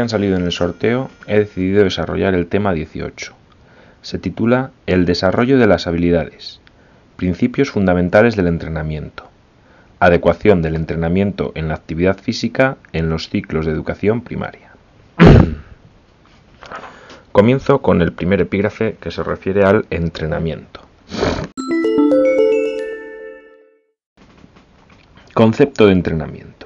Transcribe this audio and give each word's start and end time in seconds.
que 0.00 0.02
han 0.02 0.08
salido 0.08 0.36
en 0.36 0.46
el 0.46 0.52
sorteo, 0.52 1.10
he 1.26 1.40
decidido 1.40 1.84
desarrollar 1.84 2.32
el 2.32 2.46
tema 2.46 2.72
18. 2.72 3.34
Se 4.00 4.18
titula 4.18 4.70
El 4.86 5.04
desarrollo 5.04 5.58
de 5.58 5.66
las 5.66 5.86
habilidades. 5.86 6.62
Principios 7.16 7.70
fundamentales 7.70 8.34
del 8.34 8.46
entrenamiento. 8.46 9.28
Adecuación 9.98 10.62
del 10.62 10.76
entrenamiento 10.76 11.52
en 11.54 11.68
la 11.68 11.74
actividad 11.74 12.16
física 12.16 12.78
en 12.94 13.10
los 13.10 13.28
ciclos 13.28 13.66
de 13.66 13.72
educación 13.72 14.22
primaria. 14.22 14.70
Comienzo 17.32 17.82
con 17.82 18.00
el 18.00 18.14
primer 18.14 18.40
epígrafe 18.40 18.96
que 18.98 19.10
se 19.10 19.22
refiere 19.22 19.64
al 19.64 19.84
entrenamiento. 19.90 20.80
Concepto 25.34 25.84
de 25.84 25.92
entrenamiento. 25.92 26.59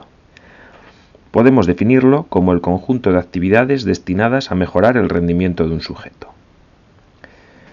Podemos 1.35 1.67
definirlo 1.67 2.27
como 2.29 2.53
el 2.53 2.61
conjunto 2.61 3.11
de 3.11 3.19
actividades 3.19 3.83
destinadas 3.83 4.53
a 4.53 4.55
mejorar 4.55 4.97
el 4.97 5.09
rendimiento 5.09 5.67
de 5.67 5.75
un 5.75 5.81
sujeto. 5.81 6.29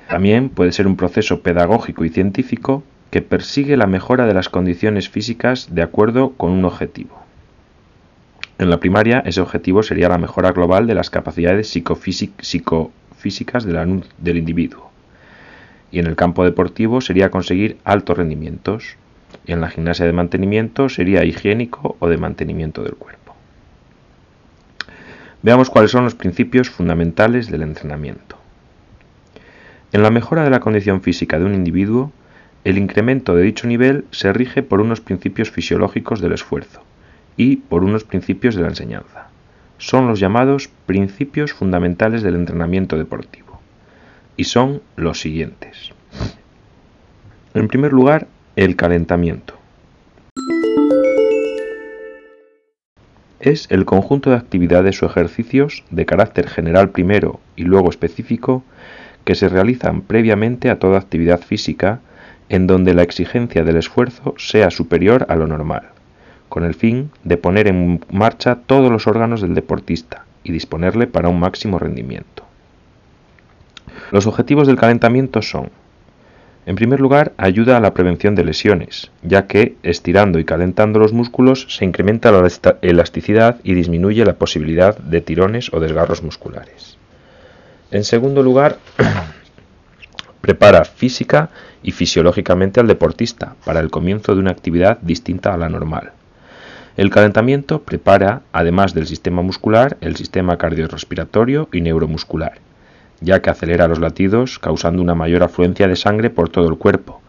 También 0.09 0.49
puede 0.49 0.71
ser 0.71 0.87
un 0.87 0.95
proceso 0.97 1.41
pedagógico 1.43 2.03
y 2.03 2.09
científico 2.09 2.81
que 3.11 3.21
persigue 3.21 3.77
la 3.77 3.85
mejora 3.85 4.25
de 4.25 4.33
las 4.33 4.49
condiciones 4.49 5.09
físicas 5.09 5.75
de 5.75 5.83
acuerdo 5.83 6.31
con 6.37 6.49
un 6.49 6.65
objetivo. 6.65 7.21
En 8.57 8.71
la 8.71 8.79
primaria, 8.79 9.21
ese 9.27 9.41
objetivo 9.41 9.83
sería 9.83 10.09
la 10.09 10.17
mejora 10.17 10.53
global 10.53 10.87
de 10.87 10.95
las 10.95 11.11
capacidades 11.11 11.69
psicofísicas 11.69 13.63
del 13.63 14.37
individuo. 14.37 14.89
Y 15.91 15.99
en 15.99 16.07
el 16.07 16.15
campo 16.15 16.43
deportivo 16.43 16.99
sería 16.99 17.29
conseguir 17.29 17.77
altos 17.83 18.17
rendimientos, 18.17 18.95
y 19.45 19.51
en 19.51 19.61
la 19.61 19.69
gimnasia 19.69 20.07
de 20.07 20.13
mantenimiento 20.13 20.89
sería 20.89 21.23
higiénico 21.23 21.95
o 21.99 22.09
de 22.09 22.17
mantenimiento 22.17 22.81
del 22.81 22.95
cuerpo. 22.95 23.20
Veamos 25.43 25.69
cuáles 25.69 25.91
son 25.91 26.03
los 26.03 26.15
principios 26.15 26.69
fundamentales 26.69 27.49
del 27.49 27.63
entrenamiento. 27.63 28.37
En 29.91 30.03
la 30.03 30.11
mejora 30.11 30.43
de 30.43 30.49
la 30.49 30.59
condición 30.59 31.01
física 31.01 31.39
de 31.39 31.45
un 31.45 31.55
individuo, 31.55 32.11
el 32.63 32.77
incremento 32.77 33.35
de 33.35 33.43
dicho 33.43 33.67
nivel 33.67 34.05
se 34.11 34.31
rige 34.31 34.61
por 34.61 34.81
unos 34.81 35.01
principios 35.01 35.49
fisiológicos 35.49 36.21
del 36.21 36.33
esfuerzo 36.33 36.83
y 37.37 37.57
por 37.57 37.83
unos 37.83 38.03
principios 38.03 38.55
de 38.55 38.61
la 38.61 38.69
enseñanza. 38.69 39.29
Son 39.79 40.07
los 40.07 40.19
llamados 40.19 40.69
principios 40.85 41.53
fundamentales 41.53 42.21
del 42.21 42.35
entrenamiento 42.35 42.97
deportivo 42.97 43.59
y 44.37 44.43
son 44.43 44.81
los 44.95 45.19
siguientes. 45.19 45.91
En 47.55 47.67
primer 47.67 47.93
lugar, 47.93 48.27
el 48.55 48.75
calentamiento. 48.75 49.60
Es 53.41 53.65
el 53.71 53.85
conjunto 53.85 54.29
de 54.29 54.35
actividades 54.35 55.01
o 55.01 55.07
ejercicios 55.07 55.83
de 55.89 56.05
carácter 56.05 56.47
general 56.47 56.91
primero 56.91 57.39
y 57.55 57.63
luego 57.63 57.89
específico 57.89 58.63
que 59.25 59.33
se 59.33 59.49
realizan 59.49 60.01
previamente 60.01 60.69
a 60.69 60.77
toda 60.77 60.99
actividad 60.99 61.41
física 61.41 62.01
en 62.49 62.67
donde 62.67 62.93
la 62.93 63.01
exigencia 63.01 63.63
del 63.63 63.77
esfuerzo 63.77 64.35
sea 64.37 64.69
superior 64.69 65.25
a 65.27 65.35
lo 65.35 65.47
normal, 65.47 65.89
con 66.49 66.63
el 66.63 66.75
fin 66.75 67.09
de 67.23 67.37
poner 67.37 67.67
en 67.67 68.05
marcha 68.11 68.59
todos 68.67 68.91
los 68.91 69.07
órganos 69.07 69.41
del 69.41 69.55
deportista 69.55 70.25
y 70.43 70.51
disponerle 70.51 71.07
para 71.07 71.29
un 71.29 71.39
máximo 71.39 71.79
rendimiento. 71.79 72.43
Los 74.11 74.27
objetivos 74.27 74.67
del 74.67 74.77
calentamiento 74.77 75.41
son 75.41 75.71
en 76.65 76.75
primer 76.75 76.99
lugar, 76.99 77.33
ayuda 77.37 77.77
a 77.77 77.79
la 77.79 77.93
prevención 77.93 78.35
de 78.35 78.43
lesiones, 78.43 79.09
ya 79.23 79.47
que 79.47 79.77
estirando 79.81 80.37
y 80.37 80.45
calentando 80.45 80.99
los 80.99 81.11
músculos 81.11 81.65
se 81.69 81.85
incrementa 81.85 82.31
la 82.31 82.47
elasticidad 82.83 83.57
y 83.63 83.73
disminuye 83.73 84.23
la 84.25 84.35
posibilidad 84.35 84.95
de 84.95 85.21
tirones 85.21 85.73
o 85.73 85.79
desgarros 85.79 86.21
musculares. 86.21 86.97
En 87.89 88.03
segundo 88.03 88.43
lugar, 88.43 88.77
prepara 90.41 90.85
física 90.85 91.49
y 91.81 91.91
fisiológicamente 91.93 92.79
al 92.79 92.87
deportista 92.87 93.55
para 93.65 93.79
el 93.79 93.89
comienzo 93.89 94.35
de 94.35 94.41
una 94.41 94.51
actividad 94.51 94.99
distinta 95.01 95.53
a 95.53 95.57
la 95.57 95.67
normal. 95.67 96.11
El 96.95 97.09
calentamiento 97.09 97.81
prepara, 97.81 98.43
además 98.51 98.93
del 98.93 99.07
sistema 99.07 99.41
muscular, 99.41 99.97
el 100.01 100.15
sistema 100.15 100.57
cardiorrespiratorio 100.57 101.69
y 101.71 101.81
neuromuscular 101.81 102.59
ya 103.21 103.41
que 103.41 103.49
acelera 103.49 103.87
los 103.87 103.99
latidos 103.99 104.59
causando 104.59 105.01
una 105.01 105.15
mayor 105.15 105.43
afluencia 105.43 105.87
de 105.87 105.95
sangre 105.95 106.29
por 106.29 106.49
todo 106.49 106.67
el 106.67 106.77
cuerpo, 106.77 107.21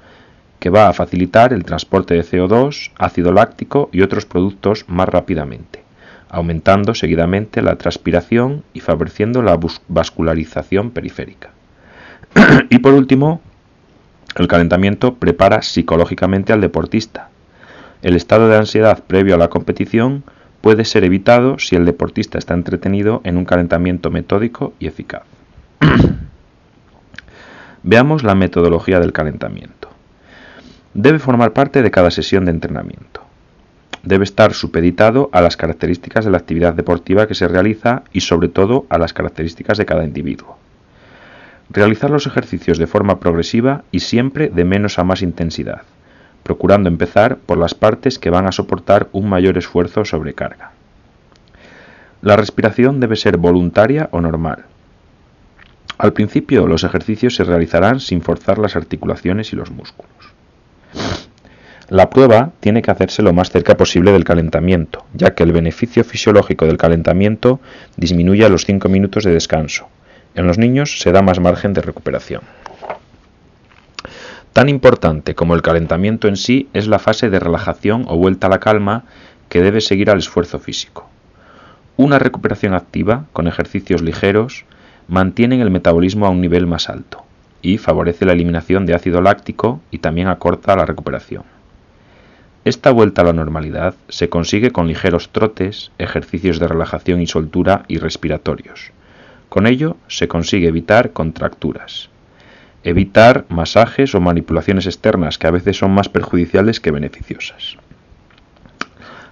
que 0.58 0.70
va 0.70 0.88
a 0.88 0.92
facilitar 0.92 1.53
el 1.53 1.64
transporte 1.64 2.14
de 2.14 2.22
CO2, 2.22 2.91
ácido 2.98 3.32
láctico 3.32 3.91
y 3.92 4.02
otros 4.02 4.26
productos 4.26 4.84
más 4.88 5.08
rápidamente, 5.08 5.82
aumentando 6.28 6.94
seguidamente 6.94 7.62
la 7.62 7.76
transpiración 7.76 8.64
y 8.72 8.81
favoreciendo 8.81 9.42
la 9.42 9.58
vascularización 9.88 10.91
periférica. 10.91 11.50
y 12.70 12.78
por 12.78 12.94
último, 12.94 13.41
el 14.36 14.48
calentamiento 14.48 15.14
prepara 15.14 15.62
psicológicamente 15.62 16.52
al 16.52 16.62
deportista. 16.62 17.28
El 18.00 18.16
estado 18.16 18.48
de 18.48 18.56
ansiedad 18.56 19.02
previo 19.04 19.34
a 19.34 19.38
la 19.38 19.48
competición 19.48 20.25
puede 20.62 20.84
ser 20.84 21.04
evitado 21.04 21.58
si 21.58 21.76
el 21.76 21.84
deportista 21.84 22.38
está 22.38 22.54
entretenido 22.54 23.20
en 23.25 23.36
un 23.36 23.44
calentamiento 23.44 24.10
metódico 24.10 24.72
y 24.78 24.86
eficaz. 24.86 25.22
Veamos 27.84 28.22
la 28.22 28.37
metodología 28.37 29.00
del 29.00 29.12
calentamiento. 29.12 29.88
Debe 30.94 31.19
formar 31.19 31.53
parte 31.53 31.82
de 31.82 31.91
cada 31.91 32.12
sesión 32.12 32.44
de 32.44 32.53
entrenamiento. 32.53 33.22
Debe 34.04 34.22
estar 34.22 34.54
supeditado 34.54 35.31
a 35.32 35.41
las 35.41 35.56
características 35.56 36.25
de 36.25 36.31
la 36.31 36.38
actividad 36.38 36.75
deportiva 36.75 37.26
que 37.26 37.34
se 37.34 37.48
realiza 37.48 38.04
y 38.12 38.20
sobre 38.20 38.48
todo 38.48 38.87
a 38.88 38.98
las 38.98 39.12
características 39.12 39.78
de 39.78 39.87
cada 39.87 40.04
individuo. 40.04 40.59
Realizar 41.70 42.10
los 42.10 42.28
ejercicios 42.28 42.78
de 42.78 42.87
forma 42.87 43.19
progresiva 43.19 43.82
y 43.91 44.00
siempre 44.00 44.49
de 44.49 44.64
menos 44.64 45.00
a 45.00 45.04
más 45.04 45.22
intensidad, 45.22 45.82
procurando 46.44 46.88
empezar 46.88 47.38
por 47.38 47.59
las 47.59 47.75
partes 47.75 48.20
que 48.20 48.31
van 48.31 48.47
a 48.47 48.53
soportar 48.53 49.09
un 49.10 49.28
mayor 49.28 49.59
esfuerzo 49.59 50.03
o 50.03 50.04
sobrecarga. 50.04 50.70
La 52.20 52.37
respiración 52.37 53.00
debe 53.00 53.16
ser 53.16 53.38
voluntaria 53.38 54.09
o 54.12 54.20
normal, 54.20 54.66
al 56.02 56.14
principio 56.14 56.66
los 56.66 56.82
ejercicios 56.82 57.36
se 57.36 57.44
realizarán 57.44 58.00
sin 58.00 58.22
forzar 58.22 58.58
las 58.58 58.74
articulaciones 58.74 59.52
y 59.52 59.56
los 59.56 59.70
músculos. 59.70 60.10
La 61.88 62.10
prueba 62.10 62.50
tiene 62.58 62.82
que 62.82 62.90
hacerse 62.90 63.22
lo 63.22 63.32
más 63.32 63.50
cerca 63.50 63.76
posible 63.76 64.10
del 64.10 64.24
calentamiento, 64.24 65.06
ya 65.14 65.36
que 65.36 65.44
el 65.44 65.52
beneficio 65.52 66.02
fisiológico 66.02 66.66
del 66.66 66.76
calentamiento 66.76 67.60
disminuye 67.96 68.44
a 68.44 68.48
los 68.48 68.64
5 68.64 68.88
minutos 68.88 69.22
de 69.22 69.30
descanso. 69.30 69.86
En 70.34 70.48
los 70.48 70.58
niños 70.58 70.98
se 70.98 71.12
da 71.12 71.22
más 71.22 71.38
margen 71.38 71.72
de 71.72 71.82
recuperación. 71.82 72.42
Tan 74.52 74.69
importante 74.69 75.36
como 75.36 75.54
el 75.54 75.62
calentamiento 75.62 76.26
en 76.26 76.36
sí 76.36 76.69
es 76.72 76.88
la 76.88 76.98
fase 76.98 77.30
de 77.30 77.38
relajación 77.38 78.06
o 78.08 78.16
vuelta 78.16 78.48
a 78.48 78.50
la 78.50 78.58
calma 78.58 79.04
que 79.48 79.62
debe 79.62 79.80
seguir 79.80 80.10
al 80.10 80.19
esfuerzo 80.19 80.58
físico. 80.58 81.08
Una 81.96 82.19
recuperación 82.19 82.74
activa, 82.74 83.26
con 83.32 83.46
ejercicios 83.46 84.02
ligeros, 84.02 84.64
mantienen 85.08 85.60
el 85.60 85.70
metabolismo 85.70 86.26
a 86.26 86.30
un 86.30 86.40
nivel 86.40 86.66
más 86.66 86.88
alto 86.88 87.24
y 87.62 87.78
favorece 87.78 88.24
la 88.24 88.32
eliminación 88.32 88.86
de 88.86 88.94
ácido 88.94 89.20
láctico 89.20 89.80
y 89.90 89.98
también 89.98 90.28
acorta 90.28 90.76
la 90.76 90.84
recuperación. 90.84 91.44
Esta 92.64 92.90
vuelta 92.92 93.22
a 93.22 93.24
la 93.24 93.32
normalidad 93.32 93.94
se 94.08 94.28
consigue 94.28 94.70
con 94.70 94.86
ligeros 94.86 95.30
trotes, 95.30 95.90
ejercicios 95.98 96.60
de 96.60 96.68
relajación 96.68 97.20
y 97.20 97.26
soltura 97.26 97.84
y 97.88 97.98
respiratorios. 97.98 98.92
Con 99.48 99.66
ello 99.66 99.96
se 100.06 100.28
consigue 100.28 100.69
evitar 100.69 101.12
contracturas, 101.12 102.08
evitar 102.84 103.44
masajes 103.48 104.14
o 104.14 104.20
manipulaciones 104.20 104.87
externas 104.87 105.38
que 105.38 105.46
a 105.46 105.50
veces 105.50 105.76
son 105.76 105.93
más 105.93 106.08
perjudiciales 106.08 106.81
que 106.81 106.90
beneficiosas. 106.90 107.76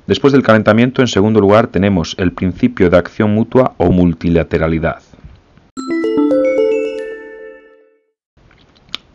Después 0.06 0.32
del 0.32 0.42
calentamiento, 0.42 1.02
en 1.02 1.08
segundo 1.08 1.40
lugar, 1.40 1.68
tenemos 1.68 2.16
el 2.18 2.32
principio 2.32 2.90
de 2.90 2.98
acción 2.98 3.32
mutua 3.32 3.74
o 3.76 3.92
multilateralidad. 3.92 5.02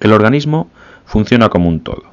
El 0.05 0.13
organismo 0.13 0.69
funciona 1.07 1.49
como 1.49 1.67
un 1.67 1.79
todo. 1.79 2.03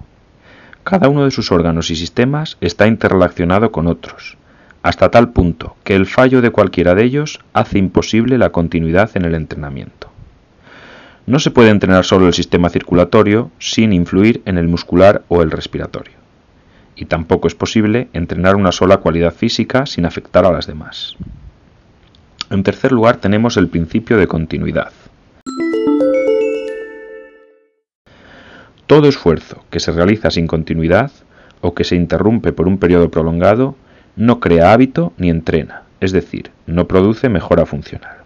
Cada 0.83 1.11
uno 1.11 1.27
de 1.27 1.31
sus 1.31 1.53
órganos 1.53 1.91
y 1.91 1.97
sistemas 1.97 2.57
está 2.63 2.87
interrelacionado 2.87 3.71
con 3.71 3.87
otros, 3.87 4.39
hasta 4.83 5.11
tal 5.11 5.33
punto 5.33 5.77
que 5.85 5.95
el 5.95 6.07
fallo 6.07 6.41
de 6.41 6.49
cualquiera 6.49 6.95
de 6.95 7.05
ellos 7.05 7.41
hace 7.53 7.79
imposible 7.79 8.39
la 8.39 8.49
continuidad 8.49 9.11
en 9.13 9.27
el 9.27 9.35
entrenamiento. 9.35 10.11
No 11.27 11.39
se 11.39 11.51
puede 11.51 11.69
entrenar 11.69 12.07
solo 12.07 12.29
el 12.29 12.33
sistema 12.33 12.71
circulatorio 12.71 13.51
sin 13.59 13.93
influir 13.93 14.41
en 14.47 14.57
el 14.57 14.69
muscular 14.69 15.25
o 15.29 15.43
el 15.43 15.51
respiratorio. 15.51 16.15
Y 16.97 17.05
tampoco 17.05 17.47
es 17.47 17.55
posible 17.55 18.09
entrenar 18.15 18.57
una 18.57 18.73
sola 18.73 18.97
cualidad 18.97 19.35
física 19.35 19.85
sin 19.85 20.07
afectar 20.07 20.47
a 20.47 20.53
las 20.53 20.67
demás. 20.67 21.17
En 22.49 22.63
tercer 22.63 22.91
lugar 22.91 23.19
tenemos 23.19 23.59
el 23.59 23.69
principio 23.69 24.17
de 24.17 24.29
continuidad. 24.29 24.93
Todo 28.93 29.09
esfuerzo 29.09 29.65
que 29.71 29.81
se 29.81 29.91
realiza 29.91 30.31
sin 30.31 30.47
continuidad 30.47 31.11
o 31.63 31.73
que 31.73 31.83
se 31.83 31.97
interrumpe 31.97 32.53
por 32.53 32.69
un 32.69 32.77
periodo 32.77 33.11
prolongado 33.11 33.75
no 34.17 34.39
crea 34.39 34.75
hábito 34.75 35.15
ni 35.17 35.31
entrena, 35.31 35.85
es 36.03 36.13
decir, 36.13 36.51
no 36.67 36.87
produce 36.87 37.31
mejora 37.31 37.65
funcional. 37.65 38.19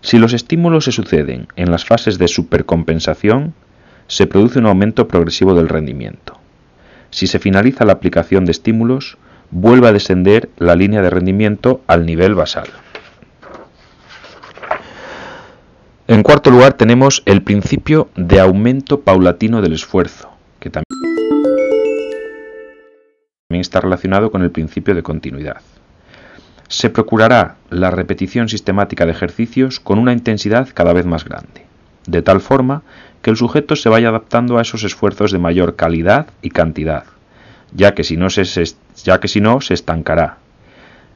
Si 0.00 0.18
los 0.18 0.32
estímulos 0.32 0.86
se 0.86 0.92
suceden 0.92 1.46
en 1.56 1.70
las 1.70 1.84
fases 1.84 2.16
de 2.16 2.28
supercompensación, 2.28 3.52
se 4.06 4.26
produce 4.26 4.60
un 4.60 4.64
aumento 4.64 5.06
progresivo 5.08 5.52
del 5.52 5.68
rendimiento. 5.68 6.38
Si 7.10 7.26
se 7.26 7.38
finaliza 7.38 7.84
la 7.84 7.92
aplicación 7.92 8.46
de 8.46 8.52
estímulos, 8.52 9.18
vuelve 9.50 9.88
a 9.88 9.92
descender 9.92 10.48
la 10.56 10.74
línea 10.74 11.02
de 11.02 11.10
rendimiento 11.10 11.82
al 11.86 12.06
nivel 12.06 12.34
basal. 12.34 12.68
En 16.10 16.24
cuarto 16.24 16.50
lugar 16.50 16.72
tenemos 16.72 17.22
el 17.24 17.44
principio 17.44 18.08
de 18.16 18.40
aumento 18.40 19.02
paulatino 19.02 19.62
del 19.62 19.74
esfuerzo, 19.74 20.28
que 20.58 20.68
también 20.68 20.84
está 23.50 23.80
relacionado 23.80 24.32
con 24.32 24.42
el 24.42 24.50
principio 24.50 24.96
de 24.96 25.04
continuidad. 25.04 25.58
Se 26.66 26.90
procurará 26.90 27.58
la 27.70 27.92
repetición 27.92 28.48
sistemática 28.48 29.06
de 29.06 29.12
ejercicios 29.12 29.78
con 29.78 30.00
una 30.00 30.12
intensidad 30.12 30.70
cada 30.74 30.92
vez 30.92 31.06
más 31.06 31.24
grande, 31.24 31.64
de 32.08 32.22
tal 32.22 32.40
forma 32.40 32.82
que 33.22 33.30
el 33.30 33.36
sujeto 33.36 33.76
se 33.76 33.88
vaya 33.88 34.08
adaptando 34.08 34.58
a 34.58 34.62
esos 34.62 34.82
esfuerzos 34.82 35.30
de 35.30 35.38
mayor 35.38 35.76
calidad 35.76 36.26
y 36.42 36.50
cantidad, 36.50 37.04
ya 37.72 37.94
que 37.94 38.02
si 38.02 38.16
no 38.16 38.30
se, 38.30 38.42
ya 39.04 39.20
que 39.20 39.28
si 39.28 39.40
no, 39.40 39.60
se 39.60 39.74
estancará. 39.74 40.38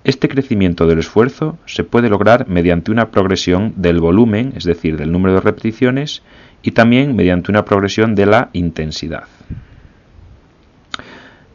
Este 0.05 0.29
crecimiento 0.29 0.87
del 0.87 0.99
esfuerzo 0.99 1.57
se 1.65 1.83
puede 1.83 2.11
lograr 2.11 2.47
mediante 2.47 2.91
una 2.91 3.11
progresión 3.11 3.73
del 3.77 4.01
volumen, 4.01 4.53
es 4.55 4.65
decir, 4.65 4.99
del 4.99 5.11
número 5.11 5.35
de 5.35 5.41
repeticiones, 5.41 6.23
y 6.63 6.73
también 6.73 7.17
mediante 7.17 7.51
una 7.51 7.65
progresión 7.65 8.15
de 8.15 8.27
la 8.27 8.51
intensidad. 8.53 9.25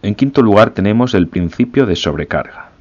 En 0.01 0.15
quinto 0.15 0.41
lugar 0.41 0.71
tenemos 0.71 1.13
el 1.13 1.27
principio 1.27 1.85
de 1.85 1.95
sobrecarga. 1.95 2.71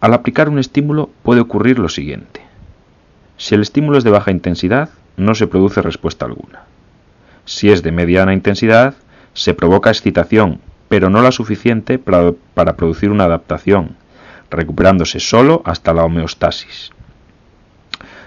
Al 0.00 0.14
aplicar 0.14 0.48
un 0.48 0.58
estímulo 0.58 1.10
puede 1.22 1.42
ocurrir 1.42 1.78
lo 1.78 1.90
siguiente. 1.90 2.40
Si 3.36 3.54
el 3.54 3.60
estímulo 3.60 3.98
es 3.98 4.04
de 4.04 4.10
baja 4.10 4.30
intensidad, 4.30 4.88
no 5.18 5.34
se 5.34 5.46
produce 5.46 5.82
respuesta 5.82 6.24
alguna. 6.24 6.62
Si 7.44 7.70
es 7.70 7.82
de 7.82 7.92
mediana 7.92 8.32
intensidad, 8.32 8.94
se 9.34 9.52
provoca 9.52 9.90
excitación, 9.90 10.60
pero 10.88 11.10
no 11.10 11.22
la 11.22 11.32
suficiente 11.32 11.98
para, 11.98 12.76
producir 12.76 13.10
una 13.10 13.24
adaptación, 13.24 13.96
recuperándose 14.50 15.20
solo 15.20 15.62
hasta 15.64 15.92
la 15.92 16.04
homeostasis. 16.04 16.90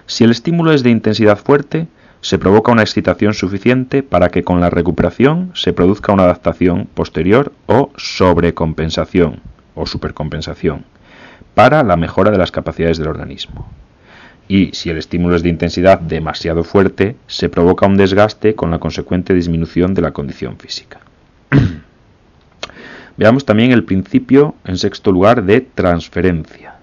Si 0.06 0.24
el 0.24 0.32
estímulo 0.32 0.72
es 0.72 0.84
de 0.84 0.90
intensidad 0.90 1.38
fuerte, 1.38 1.88
se 2.22 2.40
provoca 2.40 2.72
una 2.72 2.82
excitación 2.82 3.34
suficiente 3.34 4.04
para 4.04 4.30
que 4.30 4.44
con 4.44 4.60
la 4.60 4.70
recuperación 4.70 5.52
se 5.54 5.74
produzca 5.74 6.14
una 6.14 6.24
adaptación 6.24 6.88
posterior 6.94 7.52
o 7.68 7.92
sobrecompensación 7.96 9.42
o 9.76 9.86
supercompensación 9.86 10.86
para 11.54 11.84
la 11.84 11.96
mejora 11.96 12.32
de 12.32 12.38
las 12.38 12.52
capacidades 12.52 12.98
del 12.98 13.08
organismo. 13.08 13.68
Y 14.48 14.72
si 14.74 14.90
el 14.90 14.98
estímulo 14.98 15.36
es 15.36 15.44
de 15.44 15.50
intensidad 15.50 16.00
demasiado 16.00 16.64
fuerte, 16.64 17.16
se 17.28 17.50
provoca 17.50 17.86
un 17.86 17.98
desgaste 17.98 18.56
con 18.56 18.72
la 18.72 18.80
consecuente 18.80 19.34
disminución 19.34 19.94
de 19.94 20.02
la 20.02 20.12
condición 20.12 20.58
física. 20.58 21.00
Veamos 23.18 23.46
también 23.46 23.72
el 23.72 23.84
principio, 23.84 24.54
en 24.64 24.78
sexto 24.78 25.12
lugar, 25.12 25.44
de 25.44 25.62
transferencia. 25.62 26.76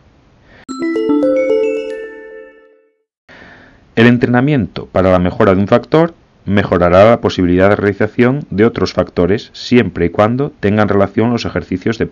El 3.95 4.09
entrenamiento 4.09 4.87
para 4.87 5.13
la 5.13 5.21
mejora 5.21 5.55
de 5.55 5.61
un 5.61 5.69
factor 5.69 6.15
mejorará 6.45 7.09
la 7.09 7.21
posibilidad 7.21 7.71
de 7.71 7.77
realización 7.77 8.45
de 8.51 8.65
otros 8.65 8.93
factores 8.93 9.51
siempre 9.53 10.07
y 10.07 10.11
cuando 10.11 10.51
tengan 10.59 10.89
relación 10.89 11.31
los 11.31 11.45
ejercicios 11.45 11.99
de, 11.99 12.07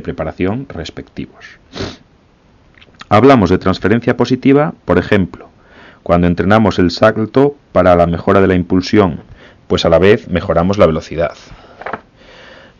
preparación 0.00 0.66
respectivos. 0.68 1.58
Hablamos 3.08 3.48
de 3.48 3.58
transferencia 3.58 4.16
positiva, 4.16 4.74
por 4.84 4.98
ejemplo, 4.98 5.48
cuando 6.02 6.26
entrenamos 6.26 6.80
el 6.80 6.90
salto 6.90 7.54
para 7.70 7.94
la 7.94 8.06
mejora 8.06 8.40
de 8.40 8.48
la 8.48 8.54
impulsión, 8.56 9.20
pues 9.68 9.84
a 9.84 9.88
la 9.88 10.00
vez 10.00 10.28
mejoramos 10.28 10.78
la 10.78 10.86
velocidad. 10.86 11.36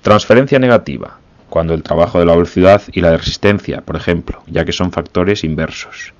Transferencia 0.08 0.58
negativa, 0.58 1.18
cuando 1.50 1.74
el 1.74 1.82
trabajo 1.82 2.18
de 2.18 2.24
la 2.24 2.32
velocidad 2.32 2.80
y 2.90 3.02
la 3.02 3.10
de 3.10 3.18
resistencia, 3.18 3.82
por 3.82 3.94
ejemplo, 3.94 4.42
ya 4.46 4.64
que 4.64 4.72
son 4.72 4.90
factores 4.90 5.44
inversos. 5.44 6.14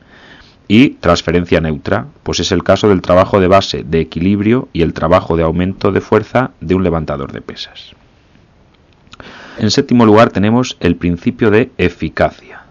Y 0.68 0.90
transferencia 1.00 1.62
neutra, 1.62 2.04
pues 2.22 2.38
es 2.40 2.52
el 2.52 2.62
caso 2.62 2.90
del 2.90 3.00
trabajo 3.00 3.40
de 3.40 3.48
base 3.48 3.84
de 3.84 4.00
equilibrio 4.00 4.68
y 4.74 4.82
el 4.82 4.92
trabajo 4.92 5.38
de 5.38 5.44
aumento 5.44 5.90
de 5.90 6.02
fuerza 6.02 6.50
de 6.60 6.74
un 6.74 6.84
levantador 6.84 7.32
de 7.32 7.40
pesas. 7.40 7.94
En 9.56 9.70
séptimo 9.70 10.04
lugar 10.04 10.28
tenemos 10.28 10.76
el 10.80 10.96
principio 10.96 11.50
de 11.50 11.70
eficacia. 11.78 12.64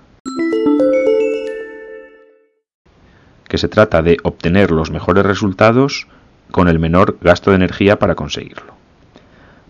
que 3.47 3.57
se 3.57 3.69
trata 3.69 4.03
de 4.03 4.17
obtener 4.21 4.69
los 4.69 4.91
mejores 4.91 5.25
resultados 5.25 6.07
con 6.51 6.67
el 6.67 6.77
menor 6.77 7.17
gasto 7.21 7.49
de 7.49 7.55
energía 7.55 7.97
para 7.97 8.13
conseguirlo. 8.13 8.76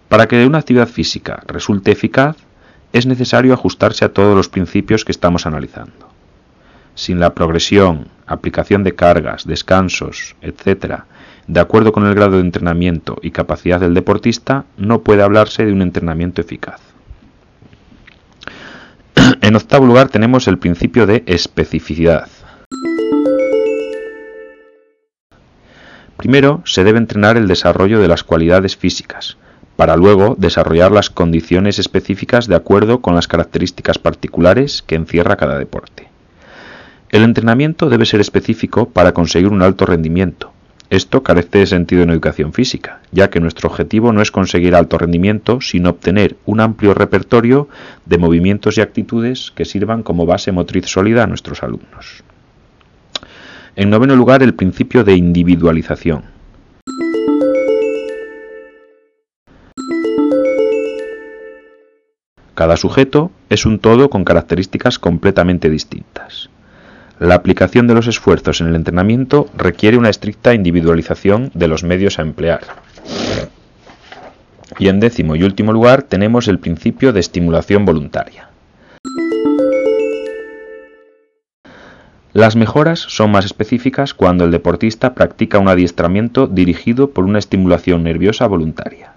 Para 0.09 0.27
que 0.27 0.45
una 0.45 0.59
actividad 0.59 0.87
física 0.87 1.43
resulte 1.47 1.91
eficaz, 1.91 2.37
es 2.93 3.05
necesario 3.05 3.53
ajustarse 3.53 4.05
a 4.05 4.13
todos 4.13 4.35
los 4.35 4.47
principios 4.47 5.03
que 5.03 5.11
estamos 5.11 5.45
analizando. 5.45 6.07
Sin 6.95 7.19
la 7.19 7.33
progresión, 7.33 8.07
aplicación 8.25 8.83
de 8.83 8.95
cargas, 8.95 9.45
descansos, 9.45 10.35
etc., 10.41 11.01
de 11.47 11.59
acuerdo 11.59 11.91
con 11.91 12.05
el 12.05 12.15
grado 12.15 12.37
de 12.37 12.41
entrenamiento 12.41 13.17
y 13.21 13.31
capacidad 13.31 13.79
del 13.79 13.93
deportista, 13.93 14.65
no 14.77 15.01
puede 15.01 15.23
hablarse 15.23 15.65
de 15.65 15.71
un 15.71 15.81
entrenamiento 15.81 16.41
eficaz. 16.41 16.81
En 19.41 19.55
octavo 19.55 19.85
lugar 19.85 20.09
tenemos 20.09 20.47
el 20.47 20.57
principio 20.57 21.05
de 21.05 21.23
especificidad. 21.25 22.27
Primero 26.17 26.63
se 26.65 26.83
debe 26.83 26.97
entrenar 26.97 27.37
el 27.37 27.47
desarrollo 27.47 27.99
de 27.99 28.07
las 28.07 28.23
cualidades 28.23 28.75
físicas, 28.75 29.37
para 29.77 29.95
luego 29.95 30.35
desarrollar 30.37 30.91
las 30.91 31.09
condiciones 31.09 31.79
específicas 31.79 32.47
de 32.47 32.55
acuerdo 32.55 32.99
con 32.99 33.15
las 33.15 33.27
características 33.27 33.99
particulares 33.99 34.83
que 34.85 34.95
encierra 34.95 35.37
cada 35.37 35.57
deporte. 35.57 36.09
El 37.09 37.23
entrenamiento 37.23 37.87
debe 37.87 38.05
ser 38.05 38.19
específico 38.19 38.89
para 38.89 39.13
conseguir 39.13 39.47
un 39.47 39.61
alto 39.61 39.85
rendimiento. 39.85 40.51
Esto 40.89 41.21
carece 41.21 41.59
de 41.59 41.65
sentido 41.67 42.03
en 42.03 42.09
educación 42.09 42.53
física, 42.53 43.01
ya 43.11 43.29
que 43.29 43.39
nuestro 43.39 43.69
objetivo 43.69 44.11
no 44.13 44.21
es 44.21 44.31
conseguir 44.31 44.73
alto 44.73 44.97
rendimiento, 44.97 45.61
sino 45.61 45.91
obtener 45.91 46.37
un 46.45 46.59
amplio 46.59 46.93
repertorio 46.93 47.67
de 48.05 48.17
movimientos 48.17 48.77
y 48.77 48.81
actitudes 48.81 49.51
que 49.53 49.65
sirvan 49.65 50.01
como 50.01 50.25
base 50.25 50.51
motriz 50.51 50.87
sólida 50.87 51.23
a 51.23 51.27
nuestros 51.27 51.61
alumnos. 51.61 52.23
En 53.75 53.89
noveno 53.89 54.15
lugar, 54.15 54.41
el 54.41 54.55
principio 54.55 55.03
de 55.03 55.15
individualización. 55.15 56.36
Cada 62.57 62.75
sujeto 62.75 63.29
es 63.51 63.67
un 63.67 63.77
todo 63.77 64.09
con 64.09 64.23
características 64.23 64.97
completamente 64.97 65.69
distintas. 65.69 66.49
La 67.19 67.35
aplicación 67.35 67.85
de 67.85 67.93
los 67.93 68.07
esfuerzos 68.07 68.61
en 68.61 68.67
el 68.69 68.75
entrenamiento 68.75 69.47
requiere 69.55 69.95
una 69.95 70.09
estricta 70.09 70.55
individualización 70.55 71.51
de 71.53 71.67
los 71.67 71.83
medios 71.83 72.17
a 72.17 72.23
emplear. 72.23 72.61
Y 74.79 74.87
en 74.87 74.99
décimo 74.99 75.35
y 75.35 75.43
último 75.43 75.71
lugar 75.71 76.01
tenemos 76.01 76.47
el 76.47 76.57
principio 76.57 77.13
de 77.13 77.19
estimulación 77.19 77.85
voluntaria. 77.85 78.49
Las 82.33 82.55
mejoras 82.55 83.01
son 83.01 83.29
más 83.29 83.45
específicas 83.45 84.15
cuando 84.15 84.45
el 84.45 84.49
deportista 84.49 85.13
practica 85.13 85.59
un 85.59 85.67
adiestramiento 85.67 86.47
dirigido 86.47 87.11
por 87.11 87.25
una 87.25 87.37
estimulación 87.37 88.01
nerviosa 88.01 88.47
voluntaria. 88.47 89.16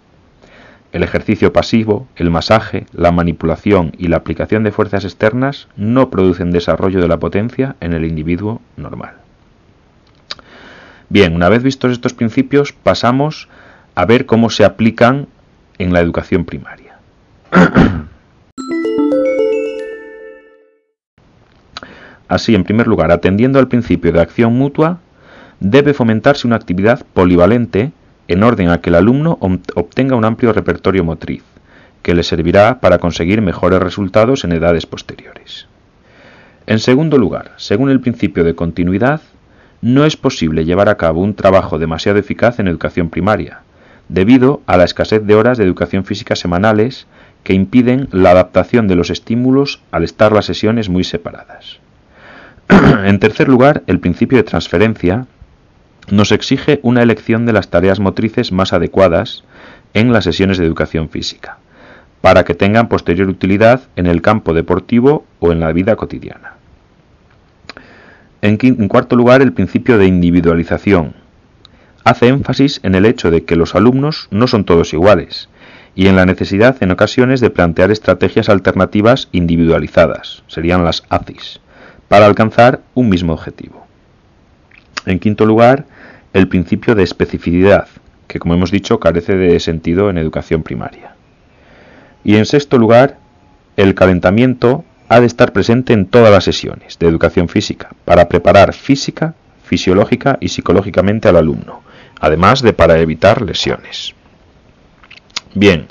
El 0.93 1.05
ejercicio 1.05 1.53
pasivo, 1.53 2.09
el 2.17 2.31
masaje, 2.31 2.87
la 2.93 3.13
manipulación 3.13 3.93
y 3.97 4.09
la 4.09 4.17
aplicación 4.17 4.65
de 4.65 4.73
fuerzas 4.73 5.05
externas 5.05 5.69
no 5.77 6.11
producen 6.11 6.51
desarrollo 6.51 7.01
de 7.01 7.07
la 7.07 7.19
potencia 7.19 7.77
en 7.81 7.93
el 7.93 8.05
individuo 8.05 8.61
normal. 8.77 9.15
Bien, 11.09 11.35
una 11.35 11.49
vez 11.49 11.63
vistos 11.63 11.93
estos 11.93 12.13
principios, 12.13 12.73
pasamos 12.73 13.49
a 13.95 14.05
ver 14.05 14.27
cómo 14.27 14.51
se 14.51 14.65
aplican 14.65 15.29
en 15.79 15.93
la 15.93 16.01
educación 16.01 16.45
primaria. 16.45 16.99
Así, 22.29 22.55
en 22.55 22.65
primer 22.65 22.87
lugar, 22.87 23.11
atendiendo 23.11 23.59
al 23.59 23.67
principio 23.69 24.13
de 24.13 24.21
acción 24.21 24.55
mutua, 24.55 25.01
debe 25.59 25.95
fomentarse 25.95 26.47
una 26.47 26.57
actividad 26.57 27.05
polivalente 27.13 27.91
en 28.33 28.45
orden 28.45 28.69
a 28.69 28.81
que 28.81 28.91
el 28.91 28.97
alumno 28.97 29.39
obtenga 29.41 30.17
un 30.17 30.25
amplio 30.25 30.53
repertorio 30.53 31.03
motriz, 31.03 31.43
que 32.03 32.15
le 32.15 32.23
servirá 32.23 32.81
para 32.81 32.99
conseguir 32.99 33.43
mejores 33.43 33.81
resultados 33.81 34.45
en 34.45 34.53
edades 34.53 34.87
posteriores. 34.87 35.67
En 36.67 36.79
segundo 36.79 37.19
lugar, 37.19 37.53
según 37.57 37.91
el 37.91 38.01
principio 38.01 38.45
de 38.45 38.55
continuidad, 38.55 39.21
no 39.83 40.05
es 40.05 40.17
posible 40.17 40.65
llevar 40.65 40.89
a 40.89 40.97
cabo 40.97 41.21
un 41.21 41.35
trabajo 41.35 41.79
demasiado 41.79 42.19
eficaz 42.19 42.61
en 42.61 42.69
educación 42.69 43.11
primaria, 43.11 43.63
debido 44.09 44.63
a 44.67 44.77
la 44.77 44.85
escasez 44.85 45.25
de 45.27 45.35
horas 45.35 45.59
de 45.59 45.65
educación 45.65 46.05
física 46.05 46.37
semanales 46.37 47.07
que 47.43 47.55
impiden 47.55 48.09
la 48.13 48.31
adaptación 48.31 48.87
de 48.87 48.95
los 48.95 49.11
estímulos 49.11 49.83
al 49.91 50.05
estar 50.05 50.33
las 50.33 50.45
sesiones 50.45 50.89
muy 50.89 51.03
separadas. 51.03 51.81
en 53.05 53.19
tercer 53.19 53.49
lugar, 53.49 53.83
el 53.87 53.99
principio 53.99 54.39
de 54.39 54.45
transferencia 54.45 55.27
nos 56.09 56.33
exige 56.33 56.81
una 56.83 57.03
elección 57.03 57.47
de 57.47 57.53
las 57.53 57.69
tareas 57.69 58.01
motrices 58.01 58.53
más 58.53 58.73
adecuadas 58.73 59.45
en 59.95 60.13
las 60.13 60.25
sesiones 60.25 60.59
de 60.59 60.67
educación 60.67 61.09
física, 61.09 61.59
para 62.21 62.45
que 62.45 62.55
tengan 62.55 62.89
posterior 62.89 63.29
utilidad 63.29 63.83
en 63.97 64.07
el 64.07 64.23
campo 64.23 64.55
deportivo 64.55 65.25
o 65.39 65.53
en 65.53 65.61
la 65.61 65.73
vida 65.73 65.97
cotidiana. 65.97 66.55
En, 68.43 68.89
cuarto 68.89 69.17
lugar, 69.17 69.43
el 69.43 69.53
principio 69.53 69.99
de 69.99 70.07
individualización. 70.07 71.15
Hace 72.05 72.29
énfasis 72.29 72.81
en 72.83 72.95
el 72.95 73.05
hecho 73.05 73.31
de 73.31 73.45
que 73.45 73.57
los 73.57 73.75
alumnos 73.75 74.29
no 74.31 74.47
son 74.47 74.65
todos 74.65 74.95
iguales 74.95 75.51
y 75.95 76.07
en 76.07 76.17
la 76.17 76.25
necesidad 76.25 76.83
en 76.83 76.93
ocasiones 76.93 77.41
de 77.41 77.51
plantear 77.51 77.91
estrategias 77.91 78.49
alternativas 78.49 79.29
individualizadas, 79.33 80.43
serían 80.47 80.85
las 80.85 81.03
ACIS, 81.11 81.61
para 82.09 82.27
alcanzar 82.27 82.81
un 82.95 83.11
mismo 83.11 83.35
objetivo. 83.35 83.87
En 85.07 85.19
quinto 85.19 85.47
lugar, 85.47 85.87
el 86.33 86.49
principio 86.49 86.95
de 86.95 87.03
especificidad, 87.03 87.89
que 88.27 88.39
como 88.39 88.55
hemos 88.55 88.71
dicho 88.71 89.01
carece 89.01 89.37
de 89.37 89.59
sentido 89.61 90.11
en 90.11 90.19
educación 90.19 90.63
primaria. 90.63 91.15
Y 92.23 92.37
en 92.37 92.47
sexto 92.47 92.79
lugar, 92.79 93.19
el 93.77 93.95
calentamiento 93.95 94.85
ha 95.09 95.21
de 95.21 95.27
estar 95.27 95.53
presente 95.53 95.93
en 95.93 96.07
todas 96.07 96.31
las 96.31 96.45
sesiones 96.45 96.99
de 96.99 97.09
educación 97.09 97.49
física 97.49 97.91
para 98.05 98.29
preparar 98.29 98.75
física, 98.75 99.35
fisiológica 99.65 100.39
y 100.41 100.49
psicológicamente 100.49 101.29
al 101.29 101.37
alumno, 101.37 101.83
además 102.21 102.63
de 102.63 102.73
para 102.73 102.99
evitar 102.99 103.43
lesiones. 103.43 104.15
Bien, 105.55 105.87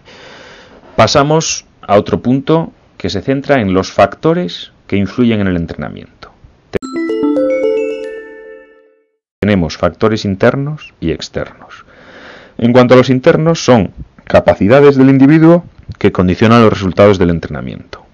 pasamos 0.96 1.66
a 1.82 1.98
otro 1.98 2.22
punto 2.22 2.72
que 2.98 3.10
se 3.10 3.22
centra 3.22 3.62
en 3.62 3.74
los 3.74 3.92
factores 3.92 4.72
que 4.88 4.98
influyen 4.98 5.42
en 5.42 5.48
el 5.48 5.56
entrenamiento. 5.56 6.18
Tenemos 9.41 9.77
factores 9.77 10.25
internos 10.25 10.93
y 11.00 11.12
externos. 11.12 11.86
En 12.58 12.74
cuanto 12.74 12.93
a 12.93 12.98
los 12.98 13.10
internos, 13.10 13.63
son 13.63 13.93
capacidades 14.25 14.98
del 14.98 15.10
individuo 15.10 15.63
que 15.98 16.12
condicionan 16.12 16.62
los 16.62 16.74
resultados 16.74 17.17
del 17.17 17.29
entrenamiento. 17.29 18.05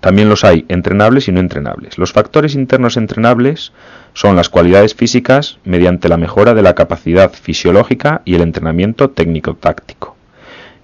También 0.00 0.30
los 0.30 0.42
hay 0.44 0.64
entrenables 0.68 1.28
y 1.28 1.32
no 1.32 1.40
entrenables. 1.40 1.98
Los 1.98 2.14
factores 2.14 2.54
internos 2.54 2.96
entrenables 2.96 3.74
son 4.14 4.34
las 4.34 4.48
cualidades 4.48 4.94
físicas 4.94 5.58
mediante 5.64 6.08
la 6.08 6.16
mejora 6.16 6.54
de 6.54 6.62
la 6.62 6.74
capacidad 6.74 7.30
fisiológica 7.30 8.22
y 8.24 8.34
el 8.34 8.40
entrenamiento 8.40 9.10
técnico-táctico. 9.10 10.16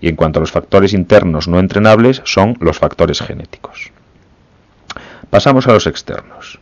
Y 0.02 0.08
en 0.08 0.16
cuanto 0.16 0.40
a 0.40 0.42
los 0.42 0.52
factores 0.52 0.92
internos 0.92 1.48
no 1.48 1.58
entrenables, 1.58 2.20
son 2.26 2.58
los 2.60 2.78
factores 2.78 3.22
genéticos. 3.22 3.92
Pasamos 5.30 5.66
a 5.68 5.72
los 5.72 5.86
externos. 5.86 6.60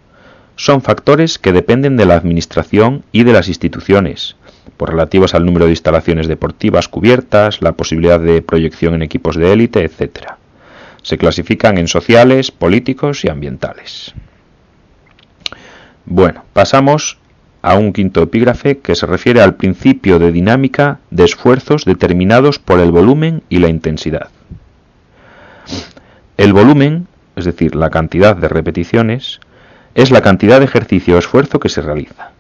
Son 0.57 0.81
factores 0.81 1.39
que 1.39 1.53
dependen 1.53 1.97
de 1.97 2.07
la 2.07 2.15
administración 2.15 3.05
y 3.13 3.25
de 3.25 3.33
las 3.33 3.49
instituciones, 3.49 4.37
por 4.79 4.91
relativos 4.91 5.35
al 5.35 5.45
número 5.45 5.67
de 5.67 5.73
instalaciones 5.73 6.29
deportivas 6.29 6.89
cubiertas, 6.89 7.61
la 7.61 7.73
posibilidad 7.73 8.19
de 8.19 8.41
proyección 8.41 8.95
en 8.95 9.03
equipos 9.03 9.37
de 9.37 9.53
élite, 9.53 9.85
etc. 9.85 10.33
Se 11.03 11.19
clasifican 11.19 11.77
en 11.77 11.89
sociales, 11.89 12.51
políticos 12.51 13.25
y 13.25 13.29
ambientales. 13.29 14.15
Bueno, 16.07 16.45
pasamos 16.53 17.19
a 17.61 17.77
un 17.77 17.93
quinto 17.93 18.23
epígrafe 18.23 18.79
que 18.79 18.95
se 18.95 19.07
refiere 19.07 19.43
al 19.43 19.57
principio 19.57 20.19
de 20.19 20.33
dinámica 20.33 21.01
de 21.11 21.25
esfuerzos 21.25 21.85
determinados 21.85 22.59
por 22.59 22.81
el 22.81 22.93
volumen 22.93 23.43
y 23.49 23.59
la 23.59 23.69
intensidad. 23.69 24.31
El 26.37 26.53
volumen, 26.53 27.09
es 27.35 27.45
decir, 27.45 27.75
la 27.75 27.91
cantidad 27.91 28.37
de 28.37 28.49
repeticiones, 28.49 29.41
es 29.97 30.11
la 30.11 30.21
cantidad 30.21 30.59
de 30.59 30.67
ejercicio 30.67 31.17
o 31.17 31.19
esfuerzo 31.19 31.59
que 31.59 31.71
se 31.71 31.81
realiza. 31.81 32.33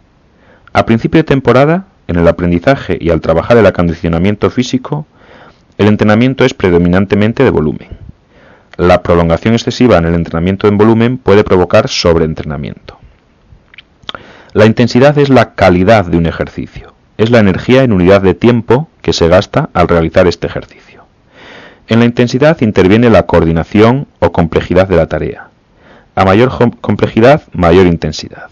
A 0.74 0.84
principio 0.84 1.20
de 1.20 1.24
temporada, 1.24 1.86
en 2.06 2.16
el 2.16 2.28
aprendizaje 2.28 2.98
y 3.00 3.08
al 3.08 3.22
trabajar 3.22 3.56
el 3.56 3.64
acondicionamiento 3.64 4.50
físico, 4.50 5.06
el 5.78 5.88
entrenamiento 5.88 6.44
es 6.44 6.52
predominantemente 6.52 7.44
de 7.44 7.50
volumen. 7.50 7.88
La 8.76 9.02
prolongación 9.02 9.54
excesiva 9.54 9.96
en 9.96 10.04
el 10.04 10.14
entrenamiento 10.14 10.68
en 10.68 10.76
volumen 10.76 11.16
puede 11.16 11.44
provocar 11.44 11.88
sobreentrenamiento. 11.88 12.98
La 14.52 14.66
intensidad 14.66 15.16
es 15.16 15.30
la 15.30 15.54
calidad 15.54 16.04
de 16.04 16.18
un 16.18 16.26
ejercicio, 16.26 16.92
es 17.16 17.30
la 17.30 17.38
energía 17.38 17.84
en 17.84 17.92
unidad 17.92 18.20
de 18.20 18.34
tiempo 18.34 18.90
que 19.00 19.14
se 19.14 19.28
gasta 19.28 19.70
al 19.72 19.88
realizar 19.88 20.26
este 20.26 20.46
ejercicio. 20.46 21.06
En 21.88 22.00
la 22.00 22.04
intensidad 22.04 22.60
interviene 22.60 23.08
la 23.08 23.24
coordinación 23.24 24.08
o 24.18 24.30
complejidad 24.30 24.88
de 24.88 24.96
la 24.96 25.06
tarea. 25.06 25.48
A 26.16 26.24
mayor 26.24 26.50
complejidad, 26.80 27.42
mayor 27.52 27.86
intensidad. 27.86 28.48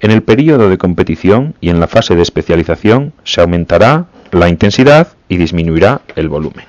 En 0.00 0.10
el 0.10 0.22
periodo 0.22 0.68
de 0.68 0.76
competición 0.76 1.54
y 1.62 1.70
en 1.70 1.80
la 1.80 1.86
fase 1.86 2.14
de 2.14 2.20
especialización 2.20 3.14
se 3.24 3.40
aumentará 3.40 4.08
la 4.30 4.50
intensidad 4.50 5.08
y 5.26 5.38
disminuirá 5.38 6.02
el 6.16 6.28
volumen. 6.28 6.66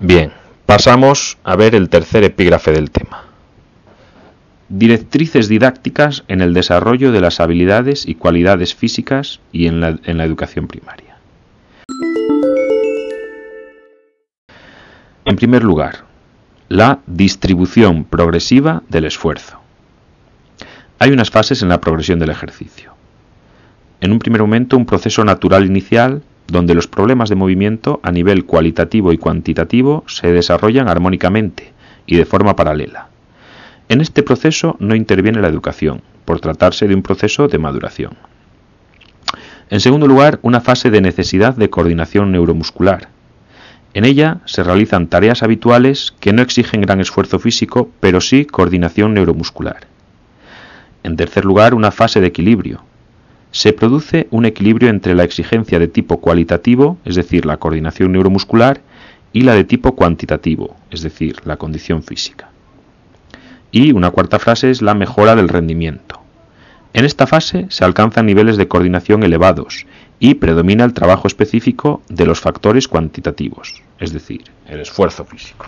Bien, 0.00 0.32
pasamos 0.64 1.36
a 1.44 1.56
ver 1.56 1.74
el 1.74 1.90
tercer 1.90 2.24
epígrafe 2.24 2.72
del 2.72 2.90
tema. 2.90 3.24
Directrices 4.70 5.48
didácticas 5.48 6.24
en 6.26 6.40
el 6.40 6.54
desarrollo 6.54 7.12
de 7.12 7.20
las 7.20 7.38
habilidades 7.38 8.08
y 8.08 8.14
cualidades 8.14 8.74
físicas 8.74 9.40
y 9.52 9.66
en 9.66 9.80
la, 9.80 9.98
en 10.04 10.16
la 10.16 10.24
educación 10.24 10.68
primaria. 10.68 11.18
En 15.26 15.36
primer 15.36 15.62
lugar, 15.62 16.13
la 16.68 17.00
distribución 17.06 18.04
progresiva 18.04 18.82
del 18.88 19.04
esfuerzo. 19.04 19.58
Hay 20.98 21.10
unas 21.10 21.30
fases 21.30 21.62
en 21.62 21.68
la 21.68 21.80
progresión 21.80 22.18
del 22.18 22.30
ejercicio. 22.30 22.94
En 24.00 24.12
un 24.12 24.18
primer 24.18 24.40
momento, 24.40 24.76
un 24.76 24.86
proceso 24.86 25.24
natural 25.24 25.66
inicial 25.66 26.22
donde 26.46 26.74
los 26.74 26.86
problemas 26.86 27.28
de 27.28 27.36
movimiento 27.36 28.00
a 28.02 28.12
nivel 28.12 28.44
cualitativo 28.44 29.12
y 29.12 29.18
cuantitativo 29.18 30.04
se 30.06 30.32
desarrollan 30.32 30.88
armónicamente 30.88 31.72
y 32.06 32.16
de 32.16 32.26
forma 32.26 32.56
paralela. 32.56 33.08
En 33.88 34.00
este 34.00 34.22
proceso 34.22 34.76
no 34.78 34.94
interviene 34.94 35.40
la 35.40 35.48
educación, 35.48 36.02
por 36.24 36.40
tratarse 36.40 36.88
de 36.88 36.94
un 36.94 37.02
proceso 37.02 37.48
de 37.48 37.58
maduración. 37.58 38.16
En 39.70 39.80
segundo 39.80 40.06
lugar, 40.06 40.38
una 40.42 40.60
fase 40.60 40.90
de 40.90 41.00
necesidad 41.00 41.54
de 41.54 41.70
coordinación 41.70 42.32
neuromuscular. 42.32 43.08
En 43.94 44.04
ella 44.04 44.40
se 44.44 44.64
realizan 44.64 45.06
tareas 45.06 45.44
habituales 45.44 46.12
que 46.18 46.32
no 46.32 46.42
exigen 46.42 46.82
gran 46.82 47.00
esfuerzo 47.00 47.38
físico, 47.38 47.88
pero 48.00 48.20
sí 48.20 48.44
coordinación 48.44 49.14
neuromuscular. 49.14 49.86
En 51.04 51.16
tercer 51.16 51.44
lugar, 51.44 51.74
una 51.74 51.92
fase 51.92 52.20
de 52.20 52.26
equilibrio. 52.26 52.82
Se 53.52 53.72
produce 53.72 54.26
un 54.32 54.46
equilibrio 54.46 54.90
entre 54.90 55.14
la 55.14 55.22
exigencia 55.22 55.78
de 55.78 55.86
tipo 55.86 56.20
cualitativo, 56.20 56.98
es 57.04 57.14
decir, 57.14 57.46
la 57.46 57.58
coordinación 57.58 58.10
neuromuscular, 58.10 58.80
y 59.32 59.42
la 59.42 59.54
de 59.54 59.62
tipo 59.62 59.94
cuantitativo, 59.94 60.76
es 60.90 61.02
decir, 61.02 61.36
la 61.44 61.56
condición 61.56 62.02
física. 62.02 62.50
Y 63.70 63.92
una 63.92 64.10
cuarta 64.10 64.40
fase 64.40 64.70
es 64.70 64.82
la 64.82 64.94
mejora 64.94 65.36
del 65.36 65.48
rendimiento. 65.48 66.23
En 66.94 67.04
esta 67.04 67.26
fase 67.26 67.66
se 67.70 67.84
alcanzan 67.84 68.26
niveles 68.26 68.56
de 68.56 68.68
coordinación 68.68 69.24
elevados 69.24 69.84
y 70.20 70.34
predomina 70.34 70.84
el 70.84 70.92
trabajo 70.92 71.26
específico 71.26 72.02
de 72.08 72.24
los 72.24 72.40
factores 72.40 72.86
cuantitativos, 72.86 73.82
es 73.98 74.12
decir, 74.12 74.44
el 74.68 74.78
esfuerzo 74.78 75.24
físico. 75.24 75.66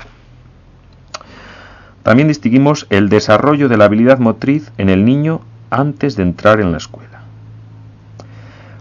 También 2.04 2.28
distinguimos 2.28 2.87
el 2.90 3.09
desarrollo 3.09 3.68
de 3.68 3.76
la 3.76 3.87
habilidad 3.87 4.21
motriz 4.21 4.71
en 4.78 4.88
el 4.88 5.04
niño 5.04 5.40
antes 5.68 6.14
de 6.14 6.23
entrar 6.23 6.61
en 6.61 6.71
la 6.71 6.78
escuela. 6.78 7.23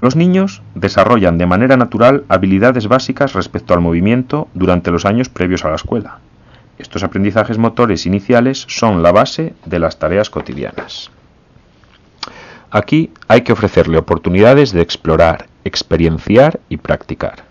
Los 0.02 0.16
niños 0.16 0.62
desarrollan 0.76 1.40
de 1.40 1.48
manera 1.48 1.78
natural 1.78 2.26
habilidades 2.30 2.88
básicas 2.88 3.34
respecto 3.34 3.74
al 3.74 3.82
movimiento 3.82 4.50
durante 4.54 4.92
los 4.92 5.06
años 5.06 5.30
previos 5.30 5.66
a 5.66 5.70
la 5.70 5.78
escuela. 5.78 6.20
Estos 6.78 7.02
aprendizajes 7.02 7.58
motores 7.58 8.06
iniciales 8.06 8.66
son 8.68 9.02
la 9.02 9.12
base 9.12 9.56
de 9.66 9.80
las 9.80 9.98
tareas 9.98 10.30
cotidianas. 10.30 11.10
Aquí 12.72 13.12
hay 13.28 13.42
que 13.42 13.54
ofrecerle 13.54 13.98
oportunidades 13.98 14.72
de 14.72 14.82
explorar, 14.82 15.48
experienciar 15.64 16.60
y 16.70 16.78
practicar. 16.78 17.44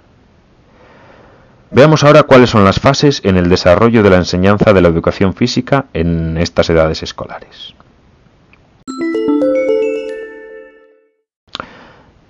Veamos 1.71 2.05
ahora 2.05 2.23
cuáles 2.23 2.51
son 2.51 2.65
las 2.65 2.79
fases 2.79 3.21
en 3.25 3.37
el 3.37 3.49
desarrollo 3.49 4.03
de 4.03 4.11
la 4.11 4.17
enseñanza 4.17 4.73
de 4.73 4.81
la 4.81 4.89
educación 4.89 5.35
física 5.35 5.87
en 5.93 6.37
estas 6.39 6.71
edades 6.71 7.03
escolares. 7.03 7.75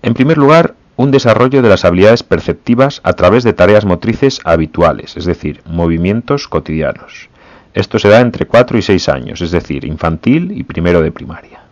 En 0.01 0.15
primer 0.15 0.39
lugar, 0.39 0.75
un 0.97 1.11
desarrollo 1.11 1.61
de 1.61 1.69
las 1.69 1.85
habilidades 1.85 2.23
perceptivas 2.23 3.01
a 3.05 3.15
través 3.15 3.43
de 3.45 3.53
tareas 3.53 3.85
motrices 3.85 4.41
habituales, 4.45 5.17
es 5.17 5.25
decir, 5.25 5.61
movimientos 5.67 6.47
cotidianos. 6.49 7.29
Esto 7.75 7.99
se 7.99 8.09
da 8.09 8.21
entre 8.21 8.47
4 8.47 8.79
y 8.79 8.83
6 8.83 9.09
años, 9.09 9.41
es 9.41 9.51
decir, 9.51 9.85
infantil 9.85 10.53
y 10.53 10.63
primero 10.63 11.03
de 11.03 11.11
primaria. 11.11 11.64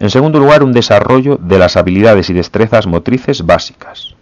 En 0.00 0.10
segundo 0.10 0.38
lugar, 0.38 0.62
un 0.62 0.72
desarrollo 0.72 1.38
de 1.40 1.58
las 1.58 1.76
habilidades 1.76 2.28
y 2.30 2.34
destrezas 2.34 2.86
motrices 2.86 3.46
básicas, 3.46 4.14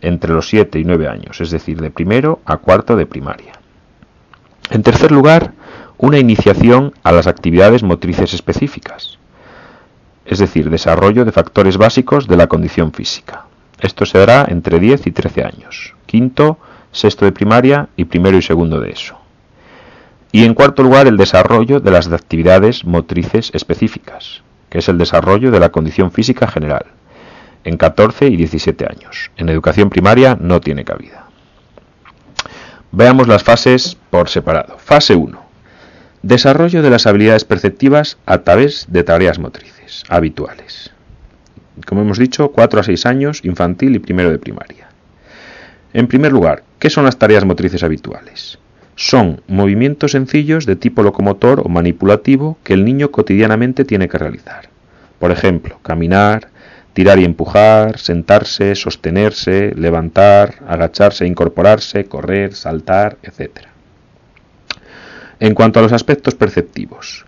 entre 0.00 0.32
los 0.32 0.48
7 0.48 0.78
y 0.78 0.84
9 0.84 1.08
años, 1.08 1.40
es 1.40 1.50
decir, 1.50 1.80
de 1.80 1.90
primero 1.90 2.40
a 2.44 2.58
cuarto 2.58 2.96
de 2.96 3.06
primaria. 3.06 3.52
En 4.70 4.82
tercer 4.82 5.12
lugar, 5.12 5.52
una 5.98 6.18
iniciación 6.18 6.92
a 7.02 7.12
las 7.12 7.26
actividades 7.26 7.82
motrices 7.82 8.34
específicas, 8.34 9.18
es 10.24 10.38
decir, 10.38 10.70
desarrollo 10.70 11.24
de 11.24 11.32
factores 11.32 11.76
básicos 11.76 12.26
de 12.26 12.36
la 12.36 12.48
condición 12.48 12.92
física. 12.92 13.46
Esto 13.80 14.04
se 14.06 14.18
dará 14.18 14.46
entre 14.48 14.80
10 14.80 15.06
y 15.06 15.12
13 15.12 15.44
años, 15.44 15.94
quinto, 16.06 16.58
sexto 16.90 17.24
de 17.24 17.32
primaria 17.32 17.88
y 17.96 18.06
primero 18.06 18.36
y 18.36 18.42
segundo 18.42 18.80
de 18.80 18.90
eso. 18.90 19.18
Y 20.32 20.44
en 20.44 20.54
cuarto 20.54 20.82
lugar, 20.82 21.06
el 21.06 21.16
desarrollo 21.16 21.78
de 21.80 21.90
las 21.90 22.08
actividades 22.08 22.84
motrices 22.84 23.50
específicas, 23.54 24.42
es 24.78 24.88
el 24.88 24.98
desarrollo 24.98 25.50
de 25.50 25.60
la 25.60 25.70
condición 25.70 26.12
física 26.12 26.46
general, 26.46 26.86
en 27.64 27.76
14 27.76 28.26
y 28.26 28.36
17 28.36 28.86
años. 28.86 29.30
En 29.36 29.48
educación 29.48 29.90
primaria 29.90 30.36
no 30.40 30.60
tiene 30.60 30.84
cabida. 30.84 31.26
Veamos 32.92 33.26
las 33.26 33.42
fases 33.42 33.96
por 34.10 34.28
separado. 34.28 34.78
Fase 34.78 35.14
1. 35.14 35.42
Desarrollo 36.22 36.82
de 36.82 36.90
las 36.90 37.06
habilidades 37.06 37.44
perceptivas 37.44 38.18
a 38.26 38.38
través 38.38 38.86
de 38.88 39.02
tareas 39.02 39.38
motrices 39.38 40.04
habituales. 40.08 40.92
Como 41.86 42.02
hemos 42.02 42.18
dicho, 42.18 42.52
4 42.52 42.80
a 42.80 42.82
6 42.82 43.06
años, 43.06 43.44
infantil 43.44 43.96
y 43.96 43.98
primero 43.98 44.30
de 44.30 44.38
primaria. 44.38 44.88
En 45.92 46.06
primer 46.06 46.32
lugar, 46.32 46.62
¿qué 46.78 46.90
son 46.90 47.04
las 47.04 47.18
tareas 47.18 47.44
motrices 47.44 47.82
habituales? 47.82 48.58
Son 48.98 49.42
movimientos 49.46 50.12
sencillos 50.12 50.64
de 50.64 50.74
tipo 50.74 51.02
locomotor 51.02 51.60
o 51.60 51.68
manipulativo 51.68 52.56
que 52.64 52.72
el 52.72 52.86
niño 52.86 53.10
cotidianamente 53.10 53.84
tiene 53.84 54.08
que 54.08 54.16
realizar. 54.16 54.70
Por 55.18 55.30
ejemplo, 55.30 55.78
caminar, 55.82 56.48
tirar 56.94 57.18
y 57.18 57.26
empujar, 57.26 57.98
sentarse, 57.98 58.74
sostenerse, 58.74 59.74
levantar, 59.76 60.54
agacharse, 60.66 61.26
incorporarse, 61.26 62.06
correr, 62.06 62.54
saltar, 62.54 63.18
etc. 63.22 63.66
En 65.40 65.54
cuanto 65.54 65.78
a 65.78 65.82
los 65.82 65.92
aspectos 65.92 66.34
perceptivos, 66.34 67.26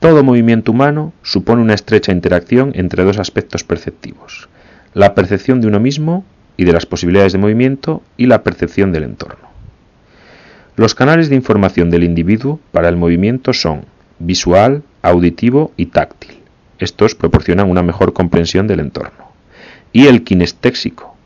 todo 0.00 0.24
movimiento 0.24 0.72
humano 0.72 1.12
supone 1.22 1.62
una 1.62 1.74
estrecha 1.74 2.10
interacción 2.10 2.72
entre 2.74 3.04
dos 3.04 3.20
aspectos 3.20 3.62
perceptivos, 3.62 4.48
la 4.94 5.14
percepción 5.14 5.60
de 5.60 5.68
uno 5.68 5.78
mismo 5.78 6.24
y 6.56 6.64
de 6.64 6.72
las 6.72 6.86
posibilidades 6.86 7.32
de 7.32 7.38
movimiento 7.38 8.02
y 8.16 8.26
la 8.26 8.42
percepción 8.42 8.90
del 8.90 9.04
entorno. 9.04 9.47
Los 10.78 10.94
canales 10.94 11.28
de 11.28 11.34
información 11.34 11.90
del 11.90 12.04
individuo 12.04 12.60
para 12.70 12.88
el 12.88 12.94
movimiento 12.94 13.52
son 13.52 13.86
visual, 14.20 14.84
auditivo 15.02 15.72
y 15.76 15.86
táctil. 15.86 16.38
Estos 16.78 17.16
proporcionan 17.16 17.68
una 17.68 17.82
mejor 17.82 18.12
comprensión 18.12 18.68
del 18.68 18.78
entorno. 18.78 19.32
Y 19.92 20.06
el 20.06 20.22
kinestésico, 20.22 21.16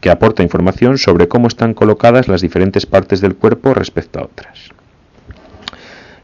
que 0.00 0.10
aporta 0.10 0.42
información 0.42 0.98
sobre 0.98 1.28
cómo 1.28 1.46
están 1.46 1.72
colocadas 1.72 2.26
las 2.26 2.40
diferentes 2.40 2.84
partes 2.84 3.20
del 3.20 3.36
cuerpo 3.36 3.74
respecto 3.74 4.18
a 4.18 4.24
otras. 4.24 4.70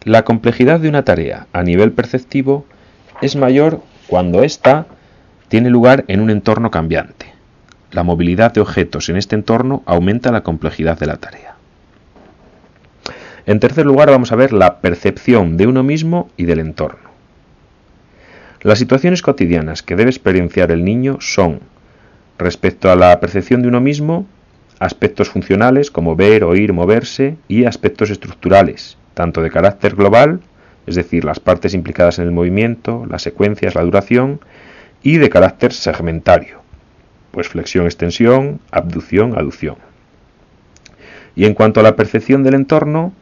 La 0.03 0.25
complejidad 0.25 0.81
de 0.81 0.89
una 0.89 1.05
tarea 1.05 1.47
a 1.53 1.63
nivel 1.63 1.93
perceptivo 1.93 2.67
es 3.21 3.37
mayor 3.37 3.81
cuando 4.09 4.43
ésta 4.43 4.87
tiene 5.47 5.71
lugar 5.71 6.05
en 6.09 6.19
un 6.19 6.31
entorno 6.31 6.73
cambiante. 6.73 7.27
La 7.93 8.03
movilidad 8.03 8.53
de 8.53 8.61
objetos 8.61 9.09
en 9.09 9.19
este 9.19 9.37
entorno 9.37 9.85
aumenta 9.87 10.33
la 10.33 10.43
complejidad 10.43 10.99
de 10.99 11.07
la 11.07 11.19
tarea. 11.19 11.52
En 13.45 13.59
tercer 13.59 13.87
lugar 13.87 14.11
vamos 14.11 14.31
a 14.31 14.37
ver 14.37 14.53
la 14.53 14.81
percepción 14.81 15.57
de 15.57 15.67
uno 15.67 15.83
mismo 15.83 16.31
y 16.37 16.45
del 16.45 16.61
entorno. 16.61 17.11
Las 18.61 18.79
situaciones 18.79 19.23
cotidianas 19.23 19.83
que 19.83 19.97
debe 19.97 20.11
experienciar 20.11 20.71
el 20.71 20.85
niño 20.85 21.19
son, 21.21 21.61
respecto 22.39 22.93
a 22.93 22.97
la 22.97 23.19
percepción 23.19 23.63
de 23.63 23.69
uno 23.69 23.81
mismo, 23.81 24.27
aspectos 24.79 25.29
funcionales 25.31 25.91
como 25.91 26.15
ver, 26.15 26.45
oír, 26.45 26.73
moverse, 26.73 27.37
y 27.49 27.65
aspectos 27.65 28.11
estructurales, 28.11 28.97
tanto 29.15 29.43
de 29.43 29.51
carácter 29.51 29.97
global, 29.97 30.41
es 30.87 30.95
decir, 30.95 31.25
las 31.25 31.41
partes 31.41 31.75
implicadas 31.75 32.21
en 32.21 32.27
el 32.27 32.33
movimiento, 32.33 33.07
las 33.11 33.23
secuencias, 33.23 33.75
la 33.75 33.83
duración, 33.83 34.41
y 35.03 35.19
de 35.19 35.31
carácter 35.31 35.73
segmentario, 35.73 36.61
pues 37.33 37.49
flexión, 37.49 37.87
extensión, 37.87 38.61
abducción, 38.71 39.37
aducción. 39.37 39.77
Y 41.35 41.47
en 41.47 41.55
cuanto 41.55 41.81
a 41.81 41.83
la 41.83 41.97
percepción 41.97 42.45
del 42.45 42.55
entorno, 42.55 43.13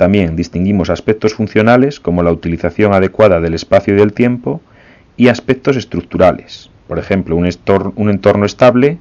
también 0.00 0.34
distinguimos 0.34 0.88
aspectos 0.88 1.34
funcionales 1.34 2.00
como 2.00 2.22
la 2.22 2.32
utilización 2.32 2.94
adecuada 2.94 3.38
del 3.38 3.52
espacio 3.52 3.92
y 3.92 3.98
del 3.98 4.14
tiempo 4.14 4.62
y 5.18 5.28
aspectos 5.28 5.76
estructurales, 5.76 6.70
por 6.88 6.98
ejemplo, 6.98 7.36
un, 7.36 7.44
entorno 8.08 8.46
estable 8.46 8.96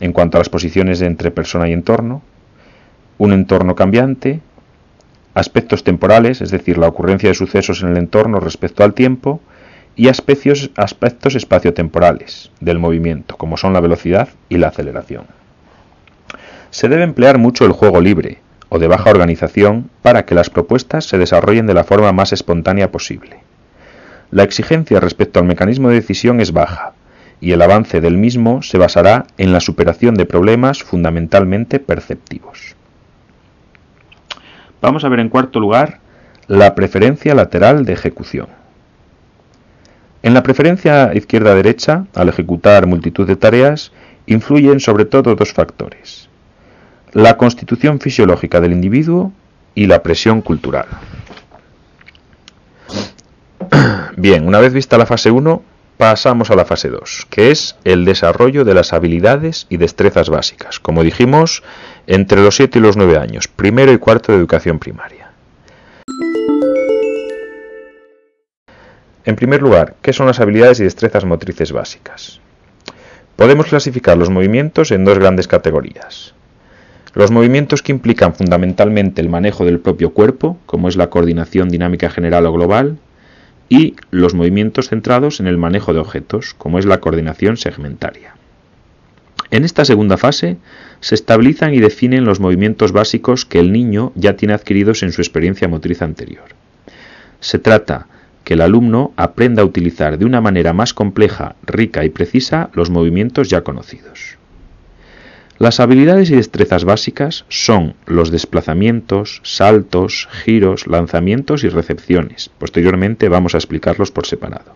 en 0.00 0.14
cuanto 0.14 0.38
a 0.38 0.40
las 0.40 0.48
posiciones 0.48 1.02
entre 1.02 1.30
persona 1.30 1.68
y 1.68 1.74
entorno, 1.74 2.22
un 3.18 3.34
entorno 3.34 3.74
cambiante, 3.74 4.40
aspectos 5.34 5.84
temporales, 5.84 6.40
es 6.40 6.50
decir, 6.50 6.78
la 6.78 6.88
ocurrencia 6.88 7.28
de 7.28 7.34
sucesos 7.34 7.82
en 7.82 7.90
el 7.90 7.98
entorno 7.98 8.40
respecto 8.40 8.82
al 8.82 8.94
tiempo, 8.94 9.42
y 9.94 10.08
aspectos, 10.08 10.70
aspectos 10.74 11.34
espaciotemporales 11.34 12.50
del 12.60 12.78
movimiento, 12.78 13.36
como 13.36 13.58
son 13.58 13.74
la 13.74 13.80
velocidad 13.80 14.30
y 14.48 14.56
la 14.56 14.68
aceleración. 14.68 15.26
Se 16.70 16.88
debe 16.88 17.02
emplear 17.02 17.36
mucho 17.36 17.66
el 17.66 17.72
juego 17.72 18.00
libre, 18.00 18.38
o 18.74 18.80
de 18.80 18.88
baja 18.88 19.08
organización 19.08 19.88
para 20.02 20.24
que 20.24 20.34
las 20.34 20.50
propuestas 20.50 21.04
se 21.04 21.16
desarrollen 21.16 21.68
de 21.68 21.74
la 21.74 21.84
forma 21.84 22.10
más 22.10 22.32
espontánea 22.32 22.90
posible. 22.90 23.38
La 24.32 24.42
exigencia 24.42 24.98
respecto 24.98 25.38
al 25.38 25.46
mecanismo 25.46 25.90
de 25.90 25.94
decisión 25.94 26.40
es 26.40 26.52
baja, 26.52 26.92
y 27.40 27.52
el 27.52 27.62
avance 27.62 28.00
del 28.00 28.16
mismo 28.16 28.62
se 28.62 28.76
basará 28.76 29.26
en 29.38 29.52
la 29.52 29.60
superación 29.60 30.16
de 30.16 30.26
problemas 30.26 30.82
fundamentalmente 30.82 31.78
perceptivos. 31.78 32.74
Vamos 34.82 35.04
a 35.04 35.08
ver 35.08 35.20
en 35.20 35.28
cuarto 35.28 35.60
lugar 35.60 36.00
la 36.48 36.74
preferencia 36.74 37.32
lateral 37.36 37.84
de 37.84 37.92
ejecución. 37.92 38.48
En 40.24 40.34
la 40.34 40.42
preferencia 40.42 41.14
izquierda-derecha, 41.14 42.06
al 42.12 42.28
ejecutar 42.28 42.88
multitud 42.88 43.24
de 43.24 43.36
tareas, 43.36 43.92
influyen 44.26 44.80
sobre 44.80 45.04
todo 45.04 45.36
dos 45.36 45.52
factores 45.52 46.28
la 47.14 47.36
constitución 47.36 48.00
fisiológica 48.00 48.60
del 48.60 48.72
individuo 48.72 49.32
y 49.74 49.86
la 49.86 50.02
presión 50.02 50.42
cultural. 50.42 50.86
Bien, 54.16 54.46
una 54.46 54.58
vez 54.58 54.72
vista 54.72 54.98
la 54.98 55.06
fase 55.06 55.30
1, 55.30 55.62
pasamos 55.96 56.50
a 56.50 56.56
la 56.56 56.64
fase 56.64 56.88
2, 56.88 57.28
que 57.30 57.52
es 57.52 57.76
el 57.84 58.04
desarrollo 58.04 58.64
de 58.64 58.74
las 58.74 58.92
habilidades 58.92 59.66
y 59.68 59.76
destrezas 59.76 60.28
básicas, 60.28 60.80
como 60.80 61.04
dijimos, 61.04 61.62
entre 62.08 62.42
los 62.42 62.56
7 62.56 62.80
y 62.80 62.82
los 62.82 62.96
9 62.96 63.16
años, 63.16 63.46
primero 63.46 63.92
y 63.92 63.98
cuarto 63.98 64.32
de 64.32 64.38
educación 64.38 64.80
primaria. 64.80 65.30
En 69.24 69.36
primer 69.36 69.62
lugar, 69.62 69.94
¿qué 70.02 70.12
son 70.12 70.26
las 70.26 70.40
habilidades 70.40 70.80
y 70.80 70.84
destrezas 70.84 71.24
motrices 71.24 71.70
básicas? 71.72 72.40
Podemos 73.36 73.66
clasificar 73.66 74.16
los 74.16 74.30
movimientos 74.30 74.90
en 74.90 75.04
dos 75.04 75.18
grandes 75.18 75.48
categorías. 75.48 76.34
Los 77.14 77.30
movimientos 77.30 77.82
que 77.82 77.92
implican 77.92 78.34
fundamentalmente 78.34 79.20
el 79.20 79.28
manejo 79.28 79.64
del 79.64 79.78
propio 79.78 80.12
cuerpo, 80.12 80.58
como 80.66 80.88
es 80.88 80.96
la 80.96 81.10
coordinación 81.10 81.68
dinámica 81.68 82.10
general 82.10 82.46
o 82.46 82.52
global, 82.52 82.98
y 83.68 83.94
los 84.10 84.34
movimientos 84.34 84.88
centrados 84.88 85.38
en 85.38 85.46
el 85.46 85.56
manejo 85.56 85.92
de 85.92 86.00
objetos, 86.00 86.54
como 86.54 86.78
es 86.78 86.86
la 86.86 87.00
coordinación 87.00 87.56
segmentaria. 87.56 88.34
En 89.50 89.64
esta 89.64 89.84
segunda 89.84 90.16
fase 90.16 90.56
se 90.98 91.14
estabilizan 91.14 91.72
y 91.72 91.78
definen 91.78 92.24
los 92.24 92.40
movimientos 92.40 92.90
básicos 92.90 93.44
que 93.44 93.60
el 93.60 93.70
niño 93.72 94.10
ya 94.16 94.36
tiene 94.36 94.54
adquiridos 94.54 95.04
en 95.04 95.12
su 95.12 95.20
experiencia 95.20 95.68
motriz 95.68 96.02
anterior. 96.02 96.44
Se 97.38 97.60
trata 97.60 98.08
que 98.42 98.54
el 98.54 98.60
alumno 98.60 99.12
aprenda 99.16 99.62
a 99.62 99.66
utilizar 99.66 100.18
de 100.18 100.24
una 100.24 100.40
manera 100.40 100.72
más 100.72 100.92
compleja, 100.92 101.54
rica 101.62 102.04
y 102.04 102.10
precisa 102.10 102.70
los 102.72 102.90
movimientos 102.90 103.48
ya 103.48 103.62
conocidos. 103.62 104.36
Las 105.58 105.78
habilidades 105.78 106.30
y 106.30 106.36
destrezas 106.36 106.84
básicas 106.84 107.44
son 107.48 107.94
los 108.06 108.32
desplazamientos, 108.32 109.40
saltos, 109.44 110.28
giros, 110.44 110.88
lanzamientos 110.88 111.62
y 111.62 111.68
recepciones. 111.68 112.50
Posteriormente 112.58 113.28
vamos 113.28 113.54
a 113.54 113.58
explicarlos 113.58 114.10
por 114.10 114.26
separado. 114.26 114.72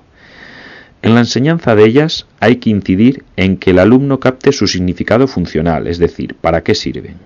En 1.03 1.15
la 1.15 1.21
enseñanza 1.21 1.75
de 1.75 1.85
ellas 1.85 2.27
hay 2.39 2.57
que 2.57 2.71
incidir 2.71 3.25
en 3.37 3.57
que 3.57 3.71
el 3.71 3.81
alumno 3.81 4.21
capte 4.21 4.53
su 4.53 4.69
significado 4.69 5.27
funcional, 5.27 5.89
es 5.89 5.99
decir, 5.99 6.37
para 6.41 6.63
qué 6.63 6.77
sirven. 6.77 7.17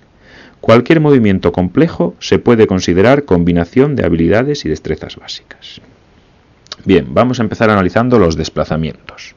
Cualquier 0.62 1.01
movimiento 1.01 1.53
complejo 1.53 2.15
se 2.21 2.38
puede 2.38 2.67
considerar 2.67 3.25
combinación 3.25 3.97
de 3.97 4.05
habilidades 4.05 4.65
y 4.65 4.71
destrezas 4.71 5.17
básicas. 5.17 5.81
Bien, 6.85 7.07
vamos 7.11 7.38
a 7.38 7.43
empezar 7.43 7.69
analizando 7.69 8.19
los 8.19 8.37
desplazamientos. 8.37 9.35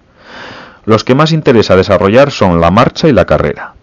Los 0.86 1.04
que 1.04 1.16
más 1.16 1.32
interesa 1.32 1.76
desarrollar 1.76 2.32
son 2.32 2.62
la 2.62 2.72
marcha 2.72 3.08
y 3.08 3.12
la 3.12 3.26
carrera. 3.26 3.75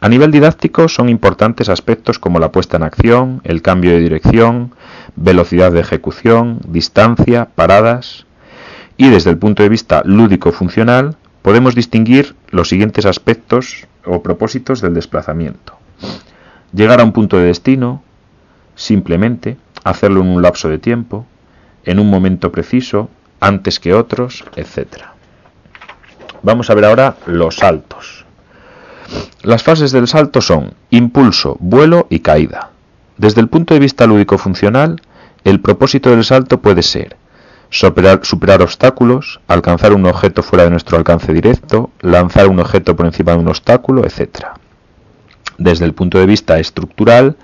A 0.00 0.08
nivel 0.08 0.30
didáctico 0.30 0.88
son 0.88 1.10
importantes 1.10 1.68
aspectos 1.68 2.18
como 2.18 2.38
la 2.38 2.52
puesta 2.52 2.78
en 2.78 2.84
acción, 2.84 3.42
el 3.44 3.60
cambio 3.60 3.90
de 3.90 4.00
dirección, 4.00 4.72
velocidad 5.14 5.72
de 5.72 5.80
ejecución, 5.80 6.58
distancia, 6.66 7.50
paradas 7.54 8.26
y 8.96 9.10
desde 9.10 9.28
el 9.28 9.36
punto 9.36 9.62
de 9.62 9.68
vista 9.68 10.02
lúdico-funcional 10.06 11.16
podemos 11.42 11.74
distinguir 11.74 12.34
los 12.50 12.70
siguientes 12.70 13.04
aspectos 13.04 13.86
o 14.06 14.22
propósitos 14.22 14.80
del 14.80 14.94
desplazamiento. 14.94 15.76
Llegar 16.72 17.00
a 17.00 17.04
un 17.04 17.12
punto 17.12 17.36
de 17.36 17.44
destino, 17.44 18.02
simplemente, 18.76 19.58
hacerlo 19.84 20.22
en 20.22 20.28
un 20.28 20.40
lapso 20.40 20.70
de 20.70 20.78
tiempo, 20.78 21.26
en 21.84 21.98
un 21.98 22.08
momento 22.08 22.50
preciso, 22.50 23.10
antes 23.38 23.80
que 23.80 23.92
otros, 23.92 24.44
etc. 24.56 25.04
Vamos 26.42 26.70
a 26.70 26.74
ver 26.74 26.86
ahora 26.86 27.16
los 27.26 27.56
saltos. 27.56 28.24
Las 29.42 29.62
fases 29.62 29.92
del 29.92 30.08
salto 30.08 30.40
son 30.40 30.74
impulso, 30.90 31.56
vuelo 31.60 32.06
y 32.10 32.20
caída. 32.20 32.70
Desde 33.16 33.40
el 33.40 33.48
punto 33.48 33.74
de 33.74 33.80
vista 33.80 34.06
lúdico-funcional, 34.06 35.00
el 35.44 35.60
propósito 35.60 36.10
del 36.10 36.24
salto 36.24 36.60
puede 36.60 36.82
ser 36.82 37.16
superar, 37.70 38.20
superar, 38.24 38.62
obstáculos, 38.62 39.40
alcanzar 39.46 39.92
un 39.94 40.04
objeto 40.04 40.42
fuera 40.42 40.64
de 40.64 40.70
nuestro 40.70 40.98
alcance 40.98 41.32
directo, 41.32 41.90
lanzar 42.00 42.48
un 42.48 42.58
objeto 42.58 42.96
por 42.96 43.06
encima 43.06 43.32
de 43.32 43.38
un 43.38 43.48
obstáculo, 43.48 44.04
etc. 44.04 44.46
Desde 45.56 45.84
el 45.84 45.94
punto 45.94 46.18
de 46.18 46.26
vista 46.26 46.58
estructural, 46.58 47.36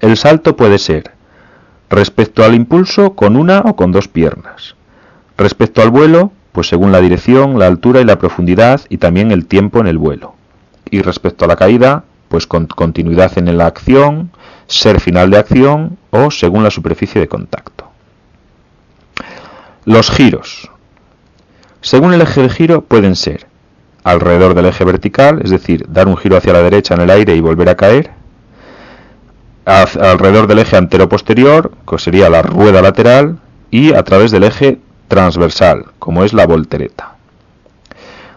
el 0.00 0.16
salto 0.16 0.56
puede 0.56 0.78
ser 0.78 1.12
respecto 1.90 2.44
al 2.44 2.54
impulso 2.54 3.14
con 3.14 3.36
una 3.36 3.60
o 3.60 3.76
con 3.76 3.92
dos 3.92 4.08
piernas, 4.08 4.74
respecto 5.38 5.80
al 5.80 5.90
vuelo, 5.90 6.32
pues 6.52 6.68
según 6.68 6.92
la 6.92 7.00
dirección, 7.00 7.58
la 7.58 7.66
altura 7.66 8.00
y 8.00 8.04
la 8.04 8.18
profundidad 8.18 8.80
y 8.88 8.98
también 8.98 9.30
el 9.30 9.46
tiempo 9.46 9.80
en 9.80 9.86
el 9.86 9.96
vuelo, 9.96 10.34
y 10.90 11.02
respecto 11.02 11.44
a 11.44 11.48
la 11.48 11.56
caída, 11.56 12.04
pues 12.28 12.46
con 12.46 12.66
continuidad 12.66 13.36
en 13.38 13.56
la 13.56 13.66
acción, 13.66 14.30
ser 14.66 15.00
final 15.00 15.30
de 15.30 15.38
acción 15.38 15.98
o 16.10 16.30
según 16.30 16.62
la 16.62 16.70
superficie 16.70 17.20
de 17.20 17.28
contacto. 17.28 17.90
Los 19.84 20.10
giros. 20.10 20.70
Según 21.80 22.12
el 22.12 22.20
eje 22.20 22.42
de 22.42 22.50
giro 22.50 22.82
pueden 22.82 23.16
ser 23.16 23.46
alrededor 24.04 24.54
del 24.54 24.66
eje 24.66 24.84
vertical, 24.84 25.40
es 25.42 25.50
decir, 25.50 25.86
dar 25.88 26.08
un 26.08 26.16
giro 26.16 26.36
hacia 26.36 26.52
la 26.52 26.62
derecha 26.62 26.94
en 26.94 27.02
el 27.02 27.10
aire 27.10 27.34
y 27.34 27.40
volver 27.40 27.68
a 27.68 27.76
caer, 27.76 28.10
alrededor 29.64 30.46
del 30.46 30.60
eje 30.60 30.76
antero-posterior, 30.76 31.72
que 31.88 31.98
sería 31.98 32.30
la 32.30 32.42
rueda 32.42 32.80
lateral, 32.80 33.38
y 33.70 33.92
a 33.92 34.02
través 34.02 34.30
del 34.30 34.44
eje 34.44 34.78
transversal, 35.08 35.86
como 35.98 36.24
es 36.24 36.32
la 36.32 36.46
voltereta. 36.46 37.16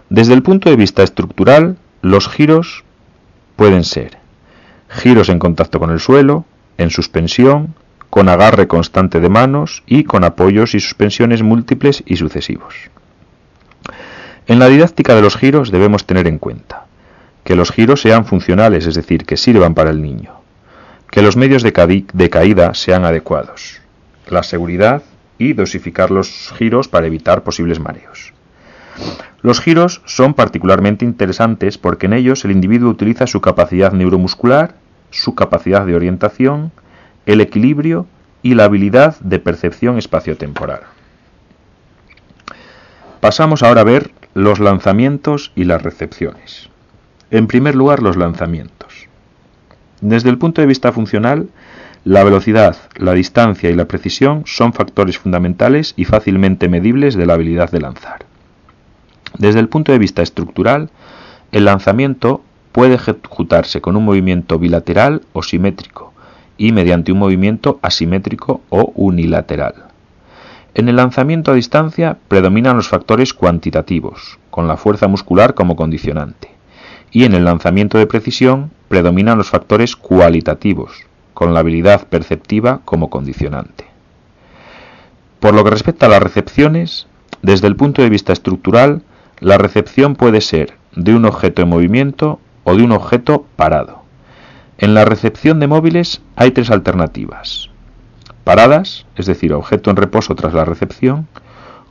Desde 0.09 0.33
el 0.33 0.43
punto 0.43 0.69
de 0.69 0.75
vista 0.75 1.03
estructural, 1.03 1.77
los 2.01 2.27
giros 2.27 2.83
pueden 3.55 3.83
ser 3.83 4.17
giros 4.89 5.29
en 5.29 5.39
contacto 5.39 5.79
con 5.79 5.89
el 5.91 5.99
suelo, 5.99 6.45
en 6.77 6.89
suspensión, 6.89 7.75
con 8.09 8.27
agarre 8.27 8.67
constante 8.67 9.19
de 9.19 9.29
manos 9.29 9.83
y 9.87 10.03
con 10.03 10.23
apoyos 10.23 10.75
y 10.75 10.79
suspensiones 10.79 11.43
múltiples 11.43 12.03
y 12.05 12.17
sucesivos. 12.17 12.75
En 14.47 14.59
la 14.59 14.67
didáctica 14.67 15.15
de 15.15 15.21
los 15.21 15.37
giros 15.37 15.71
debemos 15.71 16.05
tener 16.05 16.27
en 16.27 16.37
cuenta 16.37 16.87
que 17.43 17.55
los 17.55 17.71
giros 17.71 18.01
sean 18.01 18.25
funcionales, 18.25 18.85
es 18.85 18.95
decir, 18.95 19.25
que 19.25 19.37
sirvan 19.37 19.73
para 19.73 19.91
el 19.91 20.01
niño, 20.01 20.41
que 21.09 21.21
los 21.21 21.37
medios 21.37 21.63
de, 21.63 21.71
caída 22.29 22.73
sean 22.73 23.05
adecuados, 23.05 23.79
la 24.27 24.43
seguridad 24.43 25.03
y 25.37 25.53
dosificar 25.53 26.11
los 26.11 26.53
giros 26.57 26.87
para 26.87 27.07
evitar 27.07 27.43
posibles 27.43 27.79
mareos. 27.79 28.33
Los 29.41 29.59
giros 29.59 30.01
son 30.05 30.33
particularmente 30.33 31.05
interesantes 31.05 31.77
porque 31.77 32.05
en 32.05 32.13
ellos 32.13 32.45
el 32.45 32.51
individuo 32.51 32.89
utiliza 32.89 33.27
su 33.27 33.41
capacidad 33.41 33.91
neuromuscular, 33.91 34.75
su 35.09 35.35
capacidad 35.35 35.85
de 35.85 35.95
orientación, 35.95 36.71
el 37.25 37.41
equilibrio 37.41 38.07
y 38.43 38.53
la 38.55 38.65
habilidad 38.65 39.19
de 39.19 39.39
percepción 39.39 39.97
espaciotemporal. 39.97 40.81
Pasamos 43.19 43.63
ahora 43.63 43.81
a 43.81 43.85
ver 43.85 44.11
los 44.33 44.59
lanzamientos 44.59 45.51
y 45.55 45.65
las 45.65 45.83
recepciones. 45.83 46.69
En 47.29 47.47
primer 47.47 47.75
lugar, 47.75 48.01
los 48.01 48.17
lanzamientos. 48.17 49.07
Desde 50.01 50.29
el 50.29 50.37
punto 50.37 50.61
de 50.61 50.67
vista 50.67 50.91
funcional, 50.91 51.49
la 52.03 52.23
velocidad, 52.23 52.77
la 52.97 53.13
distancia 53.13 53.69
y 53.69 53.75
la 53.75 53.85
precisión 53.85 54.43
son 54.47 54.73
factores 54.73 55.19
fundamentales 55.19 55.93
y 55.95 56.05
fácilmente 56.05 56.67
medibles 56.67 57.15
de 57.15 57.27
la 57.27 57.35
habilidad 57.35 57.69
de 57.69 57.81
lanzar. 57.81 58.30
Desde 59.37 59.59
el 59.59 59.69
punto 59.69 59.91
de 59.91 59.99
vista 59.99 60.21
estructural, 60.21 60.89
el 61.51 61.65
lanzamiento 61.65 62.41
puede 62.71 62.95
ejecutarse 62.95 63.81
con 63.81 63.97
un 63.97 64.05
movimiento 64.05 64.59
bilateral 64.59 65.23
o 65.33 65.43
simétrico, 65.43 66.13
y 66.57 66.71
mediante 66.71 67.11
un 67.11 67.19
movimiento 67.19 67.79
asimétrico 67.81 68.61
o 68.69 68.91
unilateral. 68.95 69.73
En 70.73 70.87
el 70.87 70.95
lanzamiento 70.95 71.51
a 71.51 71.55
distancia 71.55 72.17
predominan 72.27 72.77
los 72.77 72.87
factores 72.87 73.33
cuantitativos, 73.33 74.39
con 74.49 74.67
la 74.67 74.77
fuerza 74.77 75.07
muscular 75.07 75.53
como 75.53 75.75
condicionante, 75.75 76.49
y 77.11 77.25
en 77.25 77.33
el 77.33 77.45
lanzamiento 77.45 77.97
de 77.97 78.07
precisión 78.07 78.71
predominan 78.87 79.37
los 79.37 79.49
factores 79.49 79.95
cualitativos, 79.95 81.05
con 81.33 81.53
la 81.53 81.61
habilidad 81.61 82.07
perceptiva 82.07 82.81
como 82.85 83.09
condicionante. 83.09 83.85
Por 85.39 85.53
lo 85.53 85.63
que 85.63 85.71
respecta 85.71 86.05
a 86.05 86.09
las 86.09 86.21
recepciones, 86.21 87.07
desde 87.41 87.67
el 87.67 87.75
punto 87.75 88.01
de 88.01 88.09
vista 88.09 88.31
estructural, 88.31 89.01
la 89.41 89.57
recepción 89.57 90.15
puede 90.15 90.39
ser 90.39 90.75
de 90.95 91.15
un 91.15 91.25
objeto 91.25 91.63
en 91.63 91.69
movimiento 91.69 92.39
o 92.63 92.75
de 92.75 92.83
un 92.83 92.91
objeto 92.91 93.45
parado. 93.55 94.03
En 94.77 94.93
la 94.93 95.03
recepción 95.03 95.59
de 95.59 95.67
móviles 95.67 96.21
hay 96.35 96.51
tres 96.51 96.69
alternativas. 96.69 97.69
Paradas, 98.43 99.07
es 99.15 99.25
decir, 99.25 99.51
objeto 99.53 99.89
en 99.89 99.97
reposo 99.97 100.35
tras 100.35 100.53
la 100.53 100.63
recepción, 100.63 101.27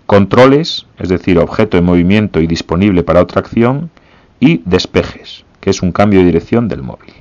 controles, 0.07 0.87
es 0.97 1.09
decir, 1.09 1.39
objeto 1.39 1.77
en 1.77 1.85
movimiento 1.85 2.41
y 2.41 2.47
disponible 2.47 3.03
para 3.03 3.21
otra 3.21 3.41
acción, 3.41 3.91
y 4.39 4.63
despejes, 4.65 5.45
que 5.61 5.71
es 5.71 5.83
un 5.83 5.93
cambio 5.93 6.21
de 6.21 6.27
dirección 6.27 6.69
del 6.69 6.83
móvil. 6.83 7.15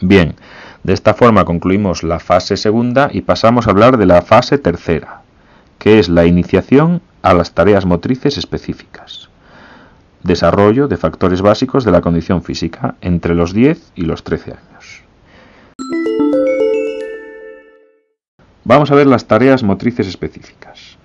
Bien, 0.00 0.36
de 0.84 0.92
esta 0.92 1.14
forma 1.14 1.44
concluimos 1.44 2.04
la 2.04 2.20
fase 2.20 2.56
segunda 2.56 3.10
y 3.12 3.22
pasamos 3.22 3.66
a 3.66 3.70
hablar 3.70 3.96
de 3.96 4.06
la 4.06 4.22
fase 4.22 4.56
tercera, 4.58 5.22
que 5.78 5.98
es 5.98 6.08
la 6.08 6.26
iniciación 6.26 7.02
a 7.26 7.34
las 7.34 7.52
tareas 7.52 7.84
motrices 7.84 8.38
específicas 8.38 9.28
desarrollo 10.22 10.88
de 10.88 10.96
factores 10.96 11.40
básicos 11.40 11.84
de 11.84 11.92
la 11.92 12.00
condición 12.00 12.42
física 12.42 12.96
entre 13.00 13.34
los 13.34 13.52
10 13.52 13.92
y 13.94 14.02
los 14.02 14.24
13 14.24 14.52
años. 14.52 15.02
Vamos 18.64 18.90
a 18.90 18.94
ver 18.96 19.06
las 19.06 19.26
tareas 19.26 19.62
motrices 19.62 20.08
específicas. 20.08 20.98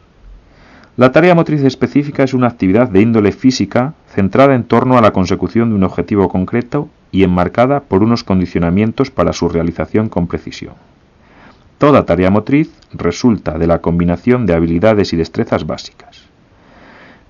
La 0.97 1.11
tarea 1.11 1.35
motriz 1.35 1.63
específica 1.63 2.23
es 2.23 2.33
una 2.33 2.47
actividad 2.47 2.89
de 2.89 3.01
índole 3.01 3.31
física 3.31 3.93
centrada 4.07 4.55
en 4.55 4.63
torno 4.63 4.97
a 4.97 5.01
la 5.01 5.11
consecución 5.13 5.69
de 5.69 5.75
un 5.75 5.83
objetivo 5.83 6.27
concreto 6.27 6.89
y 7.11 7.23
enmarcada 7.23 7.81
por 7.81 8.03
unos 8.03 8.23
condicionamientos 8.23 9.11
para 9.11 9.33
su 9.33 9.47
realización 9.47 10.09
con 10.09 10.27
precisión. 10.27 10.73
Toda 11.81 12.05
tarea 12.05 12.29
motriz 12.29 12.69
resulta 12.93 13.57
de 13.57 13.65
la 13.65 13.79
combinación 13.81 14.45
de 14.45 14.53
habilidades 14.53 15.13
y 15.13 15.17
destrezas 15.17 15.65
básicas. 15.65 16.25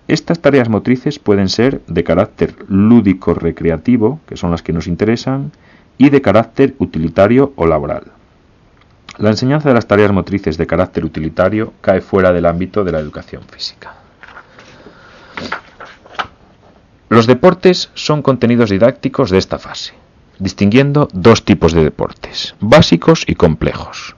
Estas 0.09 0.41
tareas 0.41 0.67
motrices 0.67 1.19
pueden 1.19 1.47
ser 1.47 1.81
de 1.87 2.03
carácter 2.03 2.57
lúdico-recreativo, 2.67 4.19
que 4.27 4.35
son 4.35 4.51
las 4.51 4.61
que 4.61 4.73
nos 4.73 4.87
interesan, 4.87 5.53
y 5.97 6.09
de 6.09 6.21
carácter 6.21 6.75
utilitario 6.79 7.53
o 7.55 7.65
laboral. 7.65 8.11
La 9.19 9.29
enseñanza 9.29 9.69
de 9.69 9.75
las 9.75 9.87
tareas 9.87 10.11
motrices 10.11 10.57
de 10.57 10.67
carácter 10.67 11.05
utilitario 11.05 11.71
cae 11.79 12.01
fuera 12.01 12.33
del 12.33 12.45
ámbito 12.45 12.83
de 12.83 12.91
la 12.91 12.99
educación 12.99 13.43
física. 13.43 13.95
Los 17.07 17.25
deportes 17.25 17.89
son 17.93 18.21
contenidos 18.21 18.69
didácticos 18.69 19.29
de 19.29 19.37
esta 19.37 19.59
fase, 19.59 19.93
distinguiendo 20.39 21.07
dos 21.13 21.45
tipos 21.45 21.71
de 21.71 21.85
deportes, 21.85 22.53
básicos 22.59 23.23
y 23.25 23.35
complejos. 23.35 24.17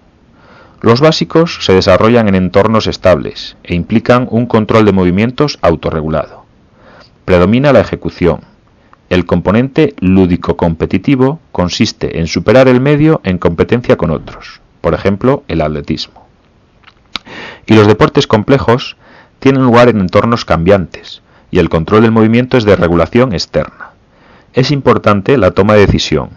Los 0.83 0.99
básicos 0.99 1.59
se 1.61 1.71
desarrollan 1.71 2.27
en 2.27 2.35
entornos 2.35 2.87
estables 2.87 3.55
e 3.63 3.73
implican 3.73 4.27
un 4.29 4.47
control 4.47 4.83
de 4.83 4.91
movimientos 4.91 5.57
autorregulado. 5.61 6.43
Predomina 7.23 7.71
la 7.71 7.79
ejecución. 7.79 8.41
El 9.07 9.25
componente 9.25 9.95
lúdico-competitivo 10.01 11.39
consiste 11.53 12.19
en 12.19 12.27
superar 12.27 12.67
el 12.67 12.81
medio 12.81 13.21
en 13.23 13.37
competencia 13.37 13.95
con 13.95 14.11
otros, 14.11 14.59
por 14.81 14.93
ejemplo, 14.93 15.45
el 15.47 15.61
atletismo. 15.61 16.27
Y 17.65 17.75
los 17.75 17.87
deportes 17.87 18.27
complejos 18.27 18.97
tienen 19.39 19.63
lugar 19.63 19.87
en 19.87 20.01
entornos 20.01 20.43
cambiantes, 20.43 21.21
y 21.49 21.59
el 21.59 21.69
control 21.69 22.01
del 22.01 22.11
movimiento 22.11 22.57
es 22.57 22.65
de 22.65 22.75
regulación 22.75 23.31
externa. 23.31 23.91
Es 24.51 24.69
importante 24.69 25.37
la 25.37 25.51
toma 25.51 25.75
de 25.75 25.85
decisión, 25.85 26.31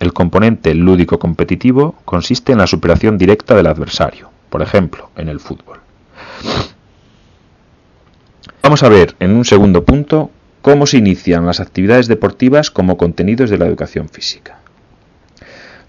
el 0.00 0.12
componente 0.12 0.74
lúdico 0.74 1.18
competitivo 1.18 1.96
consiste 2.04 2.52
en 2.52 2.58
la 2.58 2.66
superación 2.66 3.18
directa 3.18 3.56
del 3.56 3.66
adversario, 3.66 4.30
por 4.48 4.62
ejemplo, 4.62 5.10
en 5.16 5.28
el 5.28 5.40
fútbol. 5.40 5.78
Vamos 8.62 8.82
a 8.82 8.88
ver 8.88 9.16
en 9.18 9.34
un 9.34 9.44
segundo 9.44 9.84
punto 9.84 10.30
cómo 10.62 10.86
se 10.86 10.98
inician 10.98 11.46
las 11.46 11.60
actividades 11.60 12.06
deportivas 12.06 12.70
como 12.70 12.96
contenidos 12.96 13.50
de 13.50 13.58
la 13.58 13.66
educación 13.66 14.08
física. 14.08 14.58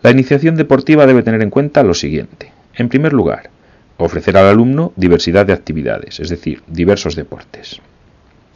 La 0.02 0.12
iniciación 0.12 0.56
deportiva 0.56 1.06
debe 1.06 1.24
tener 1.24 1.42
en 1.42 1.50
cuenta 1.50 1.84
lo 1.84 1.94
siguiente. 1.94 2.54
En 2.76 2.88
primer 2.88 3.12
lugar, 3.12 3.50
ofrecer 3.98 4.38
al 4.38 4.46
alumno 4.46 4.94
diversidad 4.96 5.46
de 5.46 5.54
actividades, 5.54 6.22
es 6.22 6.30
decir, 6.30 6.64
diversos 6.68 7.16
deportes. 7.16 7.82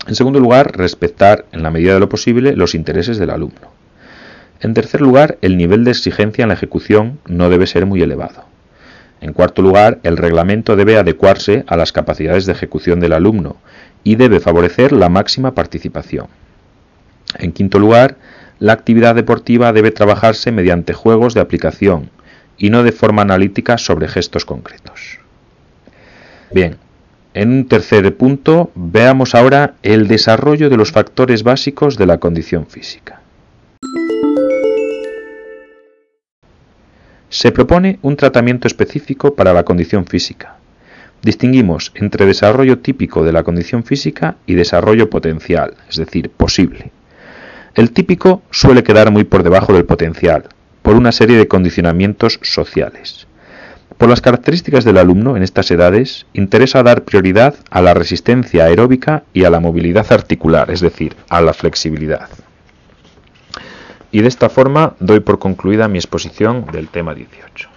En 0.08 0.16
segundo 0.16 0.40
lugar, 0.40 0.78
respetar 0.78 1.46
en 1.52 1.62
la 1.64 1.72
medida 1.72 1.94
de 1.94 2.00
lo 2.00 2.10
posible 2.10 2.56
los 2.56 2.76
intereses 2.76 3.18
del 3.18 3.30
alumno. 3.30 3.73
En 4.64 4.74
tercer 4.74 5.02
lugar, 5.02 5.38
el 5.42 5.58
nivel 5.58 5.84
de 5.84 5.92
exigencia 5.92 6.44
en 6.44 6.48
la 6.48 6.54
ejecución 6.54 7.20
no 7.28 7.50
debe 7.50 7.68
ser 7.68 7.86
muy 7.86 8.02
elevado. 8.02 8.46
En 9.20 9.34
cuarto 9.34 9.62
lugar, 9.62 10.00
el 10.04 10.16
reglamento 10.16 10.78
debe 10.78 10.98
adecuarse 10.98 11.66
a 11.68 11.76
las 11.76 11.92
capacidades 11.92 12.46
de 12.46 12.54
ejecución 12.54 13.02
del 13.02 13.12
alumno 13.12 13.58
y 14.06 14.16
debe 14.16 14.40
favorecer 14.40 14.94
la 14.94 15.10
máxima 15.10 15.54
participación. 15.54 16.28
En 17.38 17.52
quinto 17.52 17.78
lugar, 17.78 18.16
la 18.60 18.72
actividad 18.72 19.16
deportiva 19.16 19.74
debe 19.74 19.92
trabajarse 19.92 20.54
mediante 20.54 20.94
juegos 20.94 21.34
de 21.34 21.42
aplicación 21.42 22.10
y 22.58 22.70
no 22.70 22.84
de 22.84 22.94
forma 22.94 23.24
analítica 23.24 23.78
sobre 23.78 24.08
gestos 24.08 24.46
concretos. 24.46 25.20
Bien, 26.54 26.78
en 27.34 27.50
un 27.50 27.68
tercer 27.68 28.16
punto 28.16 28.72
veamos 28.76 29.36
ahora 29.36 29.74
el 29.84 30.08
desarrollo 30.08 30.70
de 30.70 30.78
los 30.78 30.94
factores 30.94 31.44
básicos 31.44 31.98
de 31.98 32.06
la 32.06 32.20
condición 32.20 32.66
física. 32.68 33.24
Se 37.34 37.52
propone 37.52 37.98
un 38.04 38.16
tratamiento 38.16 38.68
específico 38.68 39.34
para 39.34 39.54
la 39.54 39.64
condición 39.64 40.06
física. 40.06 40.58
Distinguimos 41.24 41.92
entre 41.96 42.28
desarrollo 42.28 42.78
típico 42.78 43.26
de 43.26 43.34
la 43.34 43.42
condición 43.42 43.84
física 43.84 44.36
y 44.46 44.54
desarrollo 44.54 45.10
potencial, 45.10 45.74
es 45.90 45.96
decir, 45.96 46.30
posible. 46.30 46.92
El 47.74 47.90
típico 47.90 48.44
suele 48.52 48.84
quedar 48.84 49.10
muy 49.10 49.24
por 49.24 49.42
debajo 49.42 49.74
del 49.74 49.86
potencial, 49.86 50.44
por 50.84 50.96
una 50.96 51.12
serie 51.12 51.36
de 51.36 51.48
condicionamientos 51.48 52.40
sociales. 52.44 53.26
Por 53.98 54.10
las 54.10 54.22
características 54.22 54.84
del 54.84 55.00
alumno 55.00 55.36
en 55.36 55.42
estas 55.42 55.72
edades, 55.72 56.28
interesa 56.34 56.84
dar 56.84 57.04
prioridad 57.04 57.56
a 57.72 57.82
la 57.82 57.96
resistencia 57.96 58.66
aeróbica 58.66 59.24
y 59.34 59.46
a 59.46 59.50
la 59.50 59.60
movilidad 59.60 60.06
articular, 60.12 60.70
es 60.70 60.82
decir, 60.82 61.16
a 61.30 61.42
la 61.42 61.54
flexibilidad. 61.54 62.30
Y 64.14 64.22
de 64.22 64.28
esta 64.28 64.48
forma 64.48 64.94
doy 65.00 65.22
por 65.22 65.40
concluida 65.40 65.88
mi 65.88 65.98
exposición 65.98 66.68
del 66.72 66.88
tema 66.88 67.16
18. 67.16 67.73